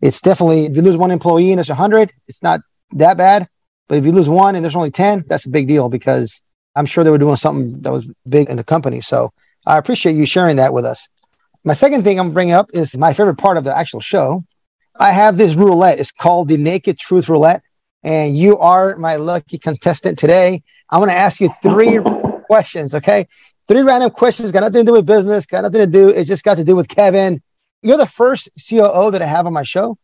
It's 0.00 0.20
definitely, 0.20 0.66
if 0.66 0.76
you 0.76 0.82
lose 0.82 0.96
one 0.96 1.10
employee 1.10 1.50
and 1.50 1.58
there's 1.58 1.68
100, 1.68 2.12
it's 2.28 2.42
not 2.42 2.60
that 2.92 3.16
bad. 3.16 3.48
But 3.88 3.98
if 3.98 4.06
you 4.06 4.12
lose 4.12 4.28
one 4.28 4.54
and 4.54 4.64
there's 4.64 4.76
only 4.76 4.90
10, 4.90 5.24
that's 5.26 5.46
a 5.46 5.50
big 5.50 5.66
deal 5.66 5.88
because 5.88 6.40
I'm 6.76 6.86
sure 6.86 7.02
they 7.02 7.10
were 7.10 7.18
doing 7.18 7.36
something 7.36 7.80
that 7.82 7.92
was 7.92 8.08
big 8.28 8.48
in 8.48 8.56
the 8.56 8.64
company. 8.64 9.00
So 9.00 9.32
I 9.66 9.78
appreciate 9.78 10.16
you 10.16 10.26
sharing 10.26 10.56
that 10.56 10.72
with 10.72 10.84
us. 10.84 11.08
My 11.64 11.74
second 11.74 12.04
thing 12.04 12.18
I'm 12.18 12.32
bringing 12.32 12.54
up 12.54 12.70
is 12.72 12.96
my 12.96 13.12
favorite 13.12 13.36
part 13.36 13.56
of 13.56 13.64
the 13.64 13.76
actual 13.76 14.00
show. 14.00 14.44
I 14.98 15.12
have 15.12 15.36
this 15.36 15.54
roulette. 15.54 15.98
It's 15.98 16.12
called 16.12 16.48
the 16.48 16.56
Naked 16.56 16.98
Truth 16.98 17.28
Roulette, 17.28 17.62
and 18.02 18.36
you 18.36 18.58
are 18.58 18.96
my 18.96 19.16
lucky 19.16 19.58
contestant 19.58 20.18
today. 20.18 20.62
I'm 20.88 21.00
going 21.00 21.10
to 21.10 21.16
ask 21.16 21.40
you 21.40 21.50
three 21.62 21.98
questions. 22.46 22.94
Okay, 22.94 23.26
three 23.68 23.82
random 23.82 24.10
questions. 24.10 24.50
Got 24.52 24.60
nothing 24.60 24.84
to 24.84 24.90
do 24.90 24.92
with 24.92 25.06
business. 25.06 25.46
Got 25.46 25.62
nothing 25.62 25.80
to 25.80 25.86
do. 25.86 26.08
It's 26.08 26.28
just 26.28 26.44
got 26.44 26.56
to 26.56 26.64
do 26.64 26.76
with 26.76 26.88
Kevin. 26.88 27.42
You're 27.82 27.96
the 27.96 28.06
first 28.06 28.48
COO 28.68 29.10
that 29.10 29.22
I 29.22 29.26
have 29.26 29.46
on 29.46 29.52
my 29.52 29.62
show. 29.62 29.96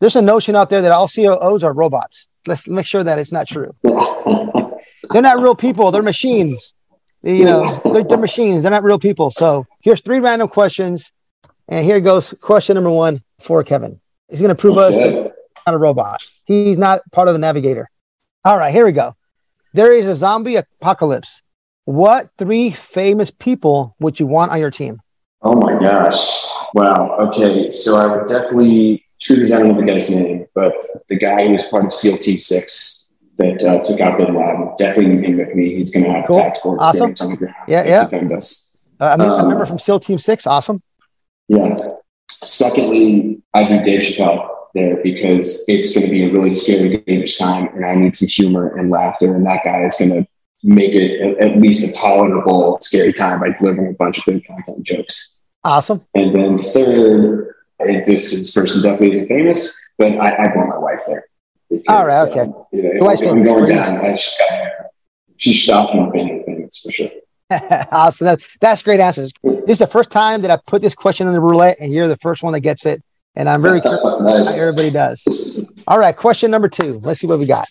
There's 0.00 0.16
a 0.16 0.22
notion 0.22 0.54
out 0.54 0.70
there 0.70 0.82
that 0.82 0.92
all 0.92 1.08
COOs 1.08 1.64
are 1.64 1.72
robots. 1.72 2.28
Let's 2.46 2.68
make 2.68 2.86
sure 2.86 3.02
that 3.02 3.18
it's 3.18 3.32
not 3.32 3.48
true. 3.48 3.74
they're 3.82 5.22
not 5.22 5.40
real 5.40 5.54
people. 5.54 5.90
They're 5.90 6.02
machines. 6.02 6.74
You 7.22 7.44
know, 7.44 7.80
they're, 7.92 8.04
they're 8.04 8.18
machines. 8.18 8.62
They're 8.62 8.70
not 8.70 8.84
real 8.84 8.98
people. 8.98 9.30
So 9.30 9.66
here's 9.80 10.00
three 10.00 10.20
random 10.20 10.48
questions. 10.48 11.12
And 11.68 11.84
here 11.84 12.00
goes 12.00 12.34
question 12.40 12.74
number 12.74 12.90
one 12.90 13.22
for 13.40 13.64
Kevin. 13.64 14.00
He's 14.28 14.40
going 14.40 14.50
to 14.50 14.54
prove 14.54 14.78
us 14.78 14.96
that 14.96 15.12
he's 15.12 15.32
not 15.66 15.74
a 15.74 15.78
robot. 15.78 16.24
He's 16.44 16.78
not 16.78 17.00
part 17.12 17.28
of 17.28 17.34
the 17.34 17.38
navigator. 17.38 17.88
All 18.44 18.56
right, 18.56 18.72
here 18.72 18.84
we 18.84 18.92
go. 18.92 19.16
There 19.72 19.92
is 19.92 20.08
a 20.08 20.14
zombie 20.14 20.56
apocalypse. 20.56 21.42
What 21.84 22.30
three 22.38 22.70
famous 22.70 23.30
people 23.30 23.96
would 24.00 24.18
you 24.20 24.26
want 24.26 24.52
on 24.52 24.60
your 24.60 24.70
team? 24.70 25.00
Oh 25.42 25.54
my 25.54 25.78
gosh. 25.80 26.44
Wow. 26.74 27.16
Okay. 27.20 27.72
So 27.72 27.96
I 27.96 28.06
would 28.16 28.28
definitely, 28.28 29.04
truly, 29.20 29.52
I 29.52 29.58
don't 29.58 29.68
know 29.68 29.80
the 29.80 29.86
guy's 29.86 30.10
name, 30.10 30.46
but 30.54 30.72
the 31.08 31.16
guy 31.18 31.44
who 31.46 31.52
was 31.52 31.66
part 31.68 31.84
of 31.86 31.94
SEAL 31.94 32.18
Team 32.18 32.38
6 32.38 33.12
that 33.38 33.62
uh, 33.62 33.84
took 33.84 34.00
out 34.00 34.18
Bin 34.18 34.34
Laden, 34.34 34.70
definitely 34.78 35.24
him 35.26 35.36
with 35.38 35.54
me. 35.54 35.76
He's 35.76 35.90
going 35.90 36.04
to 36.04 36.10
have 36.12 36.26
Cool. 36.26 36.38
tactical 36.40 36.80
Awesome. 36.80 37.14
on 37.20 37.30
the 37.30 37.36
ground. 37.36 37.54
Yeah, 37.68 37.84
yeah. 37.86 38.04
defend 38.04 38.32
us. 38.32 38.76
Uh, 39.00 39.04
I 39.04 39.16
mean, 39.16 39.28
I 39.30 39.34
Um, 39.38 39.42
remember 39.44 39.66
from 39.66 39.78
SEAL 39.78 40.00
Team 40.00 40.18
Six. 40.18 40.46
Awesome. 40.46 40.80
Yeah. 41.48 41.76
Secondly, 42.30 43.42
I 43.54 43.68
do 43.68 43.82
Dave 43.82 44.00
Chappelle 44.00 44.48
there 44.74 44.96
because 45.02 45.64
it's 45.68 45.94
going 45.94 46.06
to 46.06 46.10
be 46.12 46.24
a 46.24 46.32
really 46.32 46.52
scary, 46.52 46.98
dangerous 47.06 47.38
time, 47.38 47.68
and 47.74 47.84
I 47.84 47.94
need 47.94 48.16
some 48.16 48.28
humor 48.28 48.76
and 48.76 48.90
laughter, 48.90 49.34
and 49.34 49.44
that 49.46 49.60
guy 49.64 49.84
is 49.86 49.96
going 49.98 50.10
to 50.10 50.26
make 50.62 50.92
it 50.94 51.38
at 51.38 51.58
least 51.58 51.88
a 51.88 51.92
tolerable, 51.92 52.78
scary 52.80 53.12
time 53.12 53.40
by 53.40 53.50
delivering 53.58 53.88
a 53.90 53.92
bunch 53.94 54.18
of 54.18 54.24
good 54.24 54.46
content 54.46 54.82
jokes. 54.84 55.40
Awesome. 55.64 56.02
And 56.14 56.34
then 56.34 56.58
third, 56.58 57.54
I 57.80 57.84
think 57.84 58.06
this 58.06 58.32
is 58.32 58.52
person 58.52 58.82
definitely 58.82 59.12
isn't 59.12 59.28
famous, 59.28 59.78
but 59.98 60.12
I, 60.12 60.30
I 60.30 60.56
want 60.56 60.68
my 60.70 60.78
wife 60.78 61.00
there. 61.06 61.26
Because, 61.68 61.84
All 61.88 62.06
right, 62.06 62.28
okay. 62.30 62.40
um, 62.40 62.64
you 62.72 62.82
know, 62.82 62.92
Your 62.92 63.04
wife's 63.04 63.20
famous, 63.20 63.44
going 63.44 63.68
down. 63.68 64.04
I 64.04 64.12
just 64.12 64.38
got 64.38 64.68
she's 65.36 65.62
stopping 65.62 66.10
being 66.10 66.42
famous 66.44 66.78
for 66.78 66.92
sure. 66.92 67.10
awesome. 67.92 68.26
That, 68.26 68.40
that's 68.60 68.82
great 68.82 69.00
answers. 69.00 69.32
This 69.42 69.62
is 69.68 69.78
the 69.78 69.86
first 69.86 70.10
time 70.10 70.42
that 70.42 70.50
I 70.50 70.58
put 70.66 70.82
this 70.82 70.94
question 70.94 71.26
in 71.26 71.32
the 71.32 71.40
roulette, 71.40 71.76
and 71.80 71.92
you're 71.92 72.08
the 72.08 72.16
first 72.16 72.42
one 72.42 72.52
that 72.54 72.60
gets 72.60 72.86
it. 72.86 73.02
And 73.34 73.48
I'm 73.48 73.62
very 73.62 73.80
curious 73.82 74.02
nice. 74.20 74.60
everybody 74.60 74.90
does. 74.90 75.64
All 75.86 75.98
right, 75.98 76.16
question 76.16 76.50
number 76.50 76.68
two. 76.68 76.98
Let's 77.02 77.20
see 77.20 77.26
what 77.26 77.38
we 77.38 77.46
got. 77.46 77.68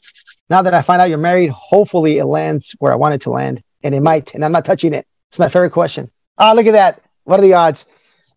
Now 0.50 0.62
that 0.62 0.74
I 0.74 0.82
find 0.82 1.02
out 1.02 1.10
you're 1.10 1.18
married, 1.18 1.50
hopefully 1.50 2.20
it 2.20 2.26
lands 2.26 2.76
where 2.80 2.92
I 2.92 2.96
want 2.96 3.16
it 3.16 3.22
to 3.22 3.32
land, 3.32 3.64
and 3.84 3.96
it 3.96 4.02
might. 4.02 4.34
And 4.36 4.46
I'm 4.46 4.52
not 4.52 4.64
touching 4.64 4.94
it. 4.94 5.08
It's 5.30 5.40
my 5.40 5.50
favorite 5.50 5.72
question. 5.72 6.12
Ah, 6.38 6.52
look 6.54 6.68
at 6.68 6.74
that. 6.74 7.02
What 7.24 7.40
are 7.40 7.44
the 7.44 7.54
odds? 7.54 7.86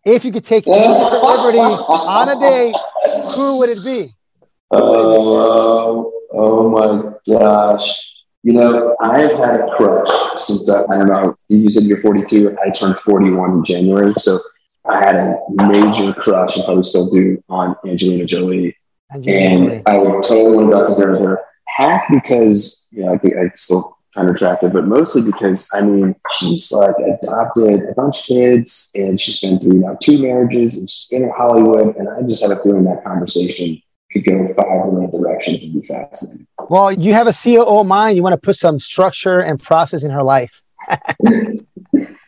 If 0.05 0.25
you 0.25 0.31
could 0.31 0.45
take 0.45 0.67
any 0.67 0.87
celebrity 1.29 1.59
on 1.59 2.29
a 2.29 2.39
date, 2.39 2.75
who 3.35 3.59
would 3.59 3.69
it 3.69 3.83
be? 3.83 4.07
Oh, 4.71 6.11
oh, 6.11 6.13
oh 6.33 6.69
my 6.69 7.11
gosh. 7.27 8.05
You 8.43 8.53
know, 8.53 8.95
I've 9.01 9.31
had 9.31 9.61
a 9.61 9.75
crush 9.75 10.09
since 10.41 10.69
I, 10.71 10.83
I 10.83 10.97
don't 10.99 11.07
know, 11.07 11.35
you 11.49 11.69
said 11.69 11.83
you're 11.83 11.99
42. 12.01 12.57
I 12.65 12.69
turned 12.71 12.97
41 12.99 13.51
in 13.51 13.65
January. 13.65 14.13
So 14.17 14.39
I 14.89 14.99
had 14.99 15.15
a 15.15 15.39
major 15.49 16.13
crush 16.13 16.55
and 16.55 16.65
probably 16.65 16.85
still 16.85 17.09
do 17.09 17.43
on 17.49 17.75
Angelina 17.85 18.25
Jolie. 18.25 18.75
Angelina 19.13 19.59
Jolie. 19.59 19.75
And 19.75 19.87
I 19.87 19.97
would 19.97 20.23
totally 20.23 20.55
want 20.55 20.69
to 20.69 20.71
go 20.71 20.83
out 20.83 20.89
to 20.89 20.95
dinner 20.95 21.11
with 21.13 21.21
her. 21.21 21.39
Half 21.67 22.05
because, 22.09 22.87
you 22.91 23.05
know, 23.05 23.13
I 23.13 23.17
think 23.17 23.35
I 23.35 23.51
still 23.55 23.98
kind 24.15 24.29
of 24.29 24.35
attractive, 24.35 24.73
but 24.73 24.85
mostly 24.85 25.29
because, 25.29 25.69
I 25.73 25.81
mean, 25.81 26.15
she's 26.37 26.71
like 26.71 26.95
adopted 27.21 27.83
a 27.83 27.93
bunch 27.93 28.19
of 28.19 28.25
kids 28.25 28.89
and 28.95 29.19
she's 29.19 29.39
been 29.39 29.59
through 29.59 29.73
now 29.73 29.97
two 30.01 30.21
marriages 30.21 30.77
and 30.77 30.89
she's 30.89 31.07
been 31.09 31.23
in 31.23 31.31
Hollywood. 31.35 31.95
And 31.95 32.09
I 32.09 32.21
just 32.23 32.41
have 32.41 32.51
a 32.51 32.61
feeling 32.61 32.85
that 32.85 33.03
conversation 33.03 33.81
could 34.11 34.25
go 34.25 34.47
five 34.47 34.91
different 34.91 35.11
directions 35.11 35.65
and 35.65 35.81
be 35.81 35.87
fascinating. 35.87 36.47
Well, 36.69 36.91
you 36.91 37.13
have 37.13 37.27
a 37.27 37.33
COO 37.33 37.83
mind. 37.83 38.17
You 38.17 38.23
want 38.23 38.33
to 38.33 38.41
put 38.45 38.55
some 38.55 38.79
structure 38.79 39.39
and 39.39 39.61
process 39.61 40.03
in 40.03 40.11
her 40.11 40.23
life. 40.23 40.63
I 40.89 40.97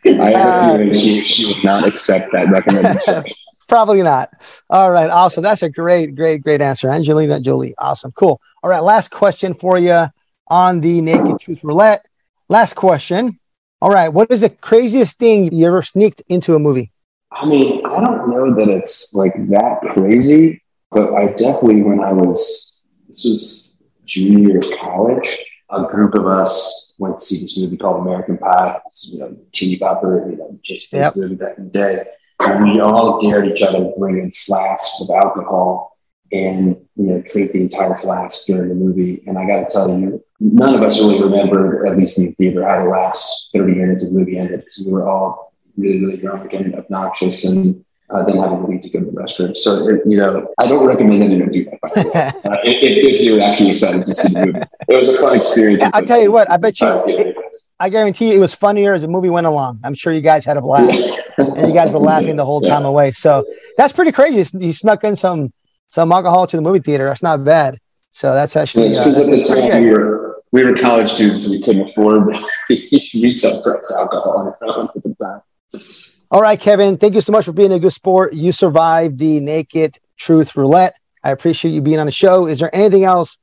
have 0.04 0.06
a 0.06 0.34
uh, 0.34 0.76
feeling 0.78 0.98
she, 0.98 1.24
she 1.24 1.46
would 1.46 1.64
not 1.64 1.86
accept 1.86 2.32
that 2.32 2.50
recommendation. 2.50 3.24
Probably 3.68 4.02
not. 4.02 4.30
All 4.68 4.92
right. 4.92 5.08
Awesome. 5.08 5.42
That's 5.42 5.62
a 5.62 5.70
great, 5.70 6.14
great, 6.14 6.42
great 6.42 6.60
answer. 6.60 6.90
Angelina 6.90 7.40
Jolie. 7.40 7.74
Awesome. 7.78 8.12
Cool. 8.12 8.40
All 8.62 8.68
right. 8.68 8.80
Last 8.80 9.10
question 9.10 9.54
for 9.54 9.78
you 9.78 10.06
on 10.52 10.82
the 10.82 11.00
Naked 11.00 11.40
Truth 11.40 11.64
Roulette. 11.64 12.04
Last 12.50 12.74
question. 12.74 13.40
All 13.80 13.88
right. 13.90 14.10
What 14.10 14.30
is 14.30 14.42
the 14.42 14.50
craziest 14.50 15.18
thing 15.18 15.50
you 15.50 15.66
ever 15.66 15.80
sneaked 15.80 16.22
into 16.28 16.54
a 16.54 16.58
movie? 16.58 16.92
I 17.32 17.46
mean, 17.46 17.84
I 17.86 18.00
don't 18.00 18.28
know 18.28 18.54
that 18.56 18.68
it's 18.68 19.14
like 19.14 19.32
that 19.48 19.80
crazy, 19.94 20.62
but 20.90 21.14
I 21.14 21.28
definitely, 21.28 21.80
when 21.80 22.00
I 22.00 22.12
was, 22.12 22.82
this 23.08 23.24
was 23.24 23.82
junior 24.04 24.60
college, 24.78 25.38
a 25.70 25.84
group 25.84 26.14
of 26.14 26.26
us 26.26 26.92
went 26.98 27.18
to 27.18 27.24
see 27.24 27.40
this 27.40 27.56
movie 27.58 27.78
called 27.78 28.06
American 28.06 28.36
Pie. 28.36 28.78
It's, 28.86 29.08
you 29.10 29.20
know, 29.20 29.34
teeny 29.52 29.78
popper, 29.78 30.28
you 30.30 30.36
know, 30.36 30.58
just 30.62 30.92
Yep. 30.92 31.16
movie 31.16 31.36
back 31.36 31.56
in 31.56 31.64
the 31.64 31.70
day. 31.70 32.04
And 32.40 32.62
we 32.64 32.78
all 32.80 33.22
dared 33.22 33.48
each 33.48 33.62
other 33.62 33.78
to 33.78 33.92
bring 33.98 34.18
in 34.18 34.32
flasks 34.32 35.00
of 35.00 35.16
alcohol 35.16 35.96
and, 36.30 36.76
you 36.96 37.06
know, 37.06 37.22
drink 37.26 37.52
the 37.52 37.60
entire 37.62 37.96
flask 37.96 38.44
during 38.46 38.68
the 38.68 38.74
movie. 38.74 39.22
And 39.26 39.38
I 39.38 39.46
got 39.46 39.68
to 39.68 39.72
tell 39.72 39.88
you, 39.98 40.22
none 40.42 40.74
of 40.74 40.82
us 40.82 41.00
really 41.00 41.22
remembered, 41.22 41.88
at 41.88 41.96
least 41.96 42.18
in 42.18 42.26
the 42.26 42.32
theater, 42.32 42.66
how 42.68 42.82
the 42.82 42.90
last 42.90 43.50
30 43.54 43.74
minutes 43.74 44.04
of 44.06 44.12
the 44.12 44.18
movie 44.18 44.38
ended 44.38 44.60
because 44.60 44.82
we 44.84 44.92
were 44.92 45.08
all 45.08 45.52
really, 45.76 46.00
really 46.04 46.16
drunk 46.18 46.52
and 46.52 46.74
obnoxious 46.74 47.44
and 47.44 47.84
uh, 48.12 48.24
then 48.24 48.36
having 48.38 48.60
to 48.60 48.66
leave 48.66 48.82
to 48.82 48.90
go 48.90 49.00
to 49.00 49.06
the 49.06 49.12
restroom. 49.12 49.56
So, 49.56 49.88
it, 49.88 50.02
you 50.06 50.18
know, 50.18 50.46
I 50.58 50.66
don't 50.66 50.86
recommend 50.86 51.22
anyone 51.22 51.50
do 51.50 51.64
that, 51.64 51.80
by 51.80 51.88
the 51.94 52.08
way, 52.08 52.12
uh, 52.44 52.56
if, 52.64 53.14
if 53.14 53.20
you're 53.22 53.40
actually 53.40 53.70
excited 53.70 54.04
to 54.06 54.14
see 54.14 54.34
the 54.34 54.46
movie. 54.46 54.66
It 54.88 54.96
was 54.96 55.08
a 55.08 55.16
fun 55.18 55.36
experience. 55.36 55.88
I'll 55.94 56.04
tell 56.04 56.20
you 56.20 56.32
what, 56.32 56.50
I 56.50 56.56
bet 56.56 56.80
you, 56.80 56.86
Uh, 56.88 57.04
yeah, 57.06 57.32
I 57.80 57.88
guarantee 57.88 58.30
you 58.30 58.36
it 58.36 58.40
was 58.40 58.54
funnier 58.54 58.92
as 58.92 59.02
the 59.02 59.08
movie 59.08 59.30
went 59.30 59.46
along. 59.46 59.80
I'm 59.84 59.94
sure 59.94 60.12
you 60.12 60.20
guys 60.20 60.44
had 60.44 60.56
a 60.56 60.60
blast 60.60 61.02
and 61.38 61.66
you 61.68 61.72
guys 61.72 61.92
were 61.92 61.98
laughing 62.00 62.36
the 62.36 62.44
whole 62.44 62.60
time 62.72 62.82
Yeah. 62.82 62.88
away. 62.88 63.10
So 63.12 63.44
that's 63.76 63.92
pretty 63.92 64.12
crazy. 64.12 64.58
You 64.58 64.72
snuck 64.72 65.04
in 65.04 65.16
some, 65.16 65.52
some 65.88 66.12
alcohol 66.12 66.46
to 66.48 66.56
the 66.56 66.62
movie 66.62 66.80
theater. 66.80 67.06
That's 67.06 67.22
not 67.22 67.44
bad. 67.44 67.78
So 68.12 68.34
that's 68.34 68.56
actually, 68.56 68.88
It's 68.88 68.98
uh, 68.98 69.04
because 69.04 69.18
at 69.20 69.26
the 69.30 69.42
time 69.42 69.82
we 69.82 69.90
were 69.90 70.21
we 70.52 70.62
were 70.62 70.74
college 70.74 71.10
students 71.10 71.46
and 71.46 71.52
we 71.52 71.62
couldn't 71.62 71.88
afford 71.90 72.26
retail 72.68 73.62
price 73.62 73.94
alcohol 73.98 74.38
on 74.38 74.68
our 74.68 74.78
own 74.78 74.88
at 74.94 75.02
the 75.02 75.16
time. 75.20 75.40
All 76.30 76.40
right, 76.40 76.60
Kevin, 76.60 76.96
thank 76.98 77.14
you 77.14 77.20
so 77.20 77.32
much 77.32 77.46
for 77.46 77.52
being 77.52 77.72
a 77.72 77.78
good 77.78 77.92
sport. 77.92 78.34
You 78.34 78.52
survived 78.52 79.18
the 79.18 79.40
naked 79.40 79.98
truth 80.18 80.54
roulette. 80.56 80.98
I 81.24 81.30
appreciate 81.30 81.72
you 81.72 81.80
being 81.80 81.98
on 81.98 82.06
the 82.06 82.12
show. 82.12 82.46
Is 82.46 82.58
there 82.58 82.74
anything 82.74 83.04
else 83.04 83.38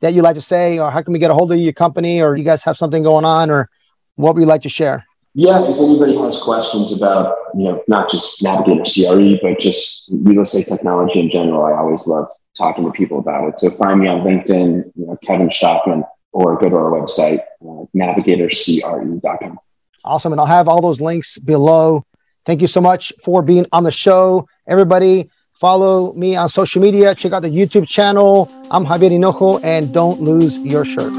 that 0.00 0.14
you'd 0.14 0.22
like 0.22 0.34
to 0.34 0.42
say, 0.42 0.78
or 0.78 0.90
how 0.90 1.02
can 1.02 1.12
we 1.12 1.18
get 1.18 1.30
a 1.30 1.34
hold 1.34 1.52
of 1.52 1.58
your 1.58 1.72
company, 1.72 2.20
or 2.20 2.36
you 2.36 2.44
guys 2.44 2.64
have 2.64 2.76
something 2.76 3.02
going 3.02 3.24
on, 3.24 3.50
or 3.50 3.70
what 4.16 4.34
would 4.34 4.40
you 4.40 4.46
like 4.46 4.62
to 4.62 4.68
share? 4.68 5.06
Yeah, 5.34 5.62
if 5.62 5.78
anybody 5.78 6.16
has 6.18 6.42
questions 6.42 6.92
about, 6.94 7.36
you 7.54 7.64
know, 7.64 7.82
not 7.88 8.10
just 8.10 8.42
Navigator 8.42 8.82
CRE, 8.82 9.38
but 9.40 9.58
just 9.60 10.10
real 10.12 10.42
estate 10.42 10.68
technology 10.68 11.20
in 11.20 11.30
general, 11.30 11.64
I 11.64 11.72
always 11.72 12.06
love 12.06 12.28
talking 12.58 12.84
to 12.84 12.90
people 12.90 13.18
about 13.18 13.48
it. 13.48 13.60
So 13.60 13.70
find 13.70 14.00
me 14.00 14.08
on 14.08 14.20
LinkedIn, 14.20 14.92
you 14.94 15.06
know, 15.06 15.16
Kevin 15.24 15.48
Shtofman, 15.48 16.04
or 16.32 16.58
go 16.58 16.68
to 16.68 16.76
our 16.76 16.90
website, 16.90 17.40
uh, 17.62 17.84
navigatorcre.com. 17.94 19.58
Awesome. 20.04 20.32
And 20.32 20.40
I'll 20.40 20.46
have 20.46 20.68
all 20.68 20.80
those 20.80 21.00
links 21.00 21.38
below. 21.38 22.04
Thank 22.44 22.60
you 22.60 22.66
so 22.66 22.80
much 22.80 23.12
for 23.22 23.40
being 23.42 23.66
on 23.72 23.84
the 23.84 23.92
show. 23.92 24.48
Everybody, 24.66 25.30
follow 25.52 26.12
me 26.14 26.34
on 26.34 26.48
social 26.48 26.82
media. 26.82 27.14
Check 27.14 27.32
out 27.32 27.42
the 27.42 27.48
YouTube 27.48 27.86
channel. 27.86 28.50
I'm 28.70 28.84
Javier 28.84 29.10
Hinojo, 29.10 29.62
and 29.62 29.94
don't 29.94 30.20
lose 30.20 30.58
your 30.58 30.84
shirt. 30.84 31.12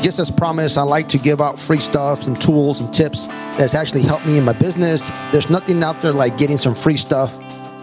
Just 0.00 0.18
as 0.18 0.30
promised, 0.30 0.76
I 0.78 0.82
like 0.82 1.08
to 1.08 1.18
give 1.18 1.40
out 1.40 1.58
free 1.58 1.78
stuff, 1.78 2.22
some 2.22 2.34
tools 2.34 2.80
and 2.80 2.92
tips 2.92 3.26
that's 3.56 3.74
actually 3.74 4.02
helped 4.02 4.26
me 4.26 4.36
in 4.38 4.44
my 4.44 4.52
business. 4.52 5.10
There's 5.32 5.48
nothing 5.48 5.82
out 5.82 6.00
there 6.02 6.12
like 6.12 6.36
getting 6.36 6.58
some 6.58 6.74
free 6.74 6.98
stuff 6.98 7.36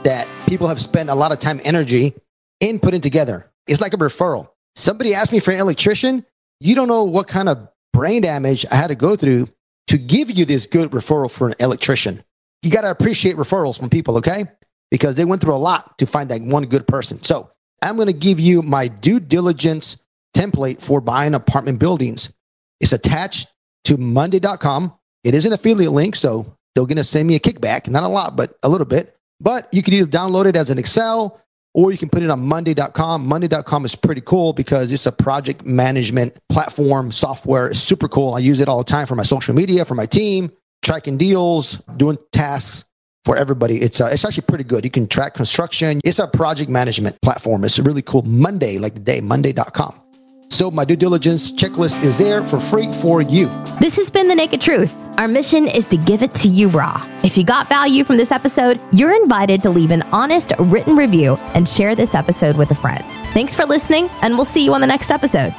that 0.03 0.27
people 0.47 0.67
have 0.67 0.81
spent 0.81 1.09
a 1.09 1.15
lot 1.15 1.31
of 1.31 1.39
time, 1.39 1.59
energy 1.63 2.13
in 2.59 2.79
putting 2.79 3.01
together. 3.01 3.51
It's 3.67 3.81
like 3.81 3.93
a 3.93 3.97
referral. 3.97 4.49
Somebody 4.75 5.13
asked 5.13 5.31
me 5.31 5.39
for 5.39 5.51
an 5.51 5.59
electrician. 5.59 6.25
You 6.63 6.75
don't 6.75 6.87
know 6.87 7.03
what 7.03 7.27
kind 7.27 7.49
of 7.49 7.67
brain 7.91 8.21
damage 8.21 8.67
I 8.69 8.75
had 8.75 8.87
to 8.87 8.95
go 8.95 9.15
through 9.15 9.49
to 9.87 9.97
give 9.97 10.29
you 10.29 10.45
this 10.45 10.67
good 10.67 10.91
referral 10.91 11.29
for 11.29 11.47
an 11.47 11.55
electrician. 11.59 12.23
You 12.61 12.69
got 12.69 12.81
to 12.81 12.91
appreciate 12.91 13.35
referrals 13.35 13.79
from 13.79 13.89
people, 13.89 14.17
okay? 14.17 14.45
Because 14.91 15.15
they 15.15 15.25
went 15.25 15.41
through 15.41 15.55
a 15.55 15.57
lot 15.57 15.97
to 15.97 16.05
find 16.05 16.29
that 16.29 16.39
one 16.43 16.67
good 16.67 16.87
person. 16.87 17.23
So 17.23 17.49
I'm 17.81 17.95
going 17.95 18.07
to 18.07 18.13
give 18.13 18.39
you 18.39 18.61
my 18.61 18.87
due 18.87 19.19
diligence 19.19 19.97
template 20.37 20.83
for 20.83 21.01
buying 21.01 21.33
apartment 21.33 21.79
buildings. 21.79 22.31
It's 22.79 22.93
attached 22.93 23.51
to 23.85 23.97
Monday.com. 23.97 24.93
It 25.23 25.33
is 25.33 25.47
an 25.47 25.53
affiliate 25.53 25.93
link, 25.93 26.15
so 26.15 26.55
they're 26.75 26.85
going 26.85 26.97
to 26.97 27.03
send 27.03 27.27
me 27.27 27.33
a 27.33 27.39
kickback, 27.39 27.89
not 27.89 28.03
a 28.03 28.07
lot, 28.07 28.35
but 28.35 28.55
a 28.61 28.69
little 28.69 28.85
bit. 28.85 29.17
But 29.39 29.67
you 29.71 29.81
can 29.81 29.95
either 29.95 30.05
download 30.05 30.45
it 30.45 30.55
as 30.55 30.69
an 30.69 30.77
Excel 30.77 31.41
or 31.73 31.91
you 31.91 31.97
can 31.97 32.09
put 32.09 32.23
it 32.23 32.29
on 32.29 32.45
Monday.com. 32.45 33.25
Monday.com 33.25 33.85
is 33.85 33.95
pretty 33.95 34.21
cool 34.21 34.53
because 34.53 34.91
it's 34.91 35.05
a 35.05 35.11
project 35.11 35.65
management 35.65 36.37
platform 36.49 37.11
software. 37.11 37.67
It's 37.67 37.79
super 37.79 38.07
cool. 38.07 38.33
I 38.33 38.39
use 38.39 38.59
it 38.59 38.67
all 38.67 38.79
the 38.79 38.83
time 38.83 39.07
for 39.07 39.15
my 39.15 39.23
social 39.23 39.55
media, 39.55 39.85
for 39.85 39.95
my 39.95 40.05
team, 40.05 40.51
tracking 40.81 41.17
deals, 41.17 41.77
doing 41.97 42.17
tasks 42.31 42.85
for 43.23 43.37
everybody. 43.37 43.77
It's 43.77 44.01
uh, 44.01 44.09
it's 44.11 44.25
actually 44.25 44.43
pretty 44.47 44.63
good. 44.63 44.83
You 44.83 44.91
can 44.91 45.07
track 45.07 45.33
construction. 45.33 46.01
It's 46.03 46.19
a 46.19 46.27
project 46.27 46.69
management 46.69 47.21
platform. 47.21 47.63
It's 47.63 47.79
really 47.79 48.01
cool. 48.01 48.23
Monday, 48.23 48.77
like 48.77 48.95
the 48.95 48.99
day, 48.99 49.21
Monday.com. 49.21 50.10
So 50.51 50.69
my 50.69 50.83
due 50.83 50.97
diligence 50.97 51.49
checklist 51.49 52.03
is 52.03 52.17
there 52.17 52.43
for 52.43 52.59
free 52.59 52.91
for 52.91 53.21
you. 53.21 53.47
This 53.79 53.95
has 53.95 54.11
been 54.11 54.27
The 54.27 54.35
Naked 54.35 54.59
Truth. 54.59 54.93
Our 55.17 55.29
mission 55.29 55.65
is 55.65 55.87
to 55.87 55.97
give 55.97 56.21
it 56.23 56.35
to 56.35 56.49
you 56.49 56.67
raw. 56.67 57.07
If 57.23 57.37
you 57.37 57.45
got 57.45 57.69
value 57.69 58.03
from 58.03 58.17
this 58.17 58.33
episode, 58.33 58.81
you're 58.91 59.15
invited 59.15 59.61
to 59.61 59.69
leave 59.69 59.91
an 59.91 60.01
honest 60.11 60.51
written 60.59 60.97
review 60.97 61.35
and 61.55 61.67
share 61.67 61.95
this 61.95 62.13
episode 62.13 62.57
with 62.57 62.69
a 62.71 62.75
friend. 62.75 63.03
Thanks 63.33 63.55
for 63.55 63.65
listening, 63.65 64.09
and 64.21 64.35
we'll 64.35 64.43
see 64.43 64.65
you 64.65 64.73
on 64.73 64.81
the 64.81 64.87
next 64.87 65.09
episode. 65.09 65.55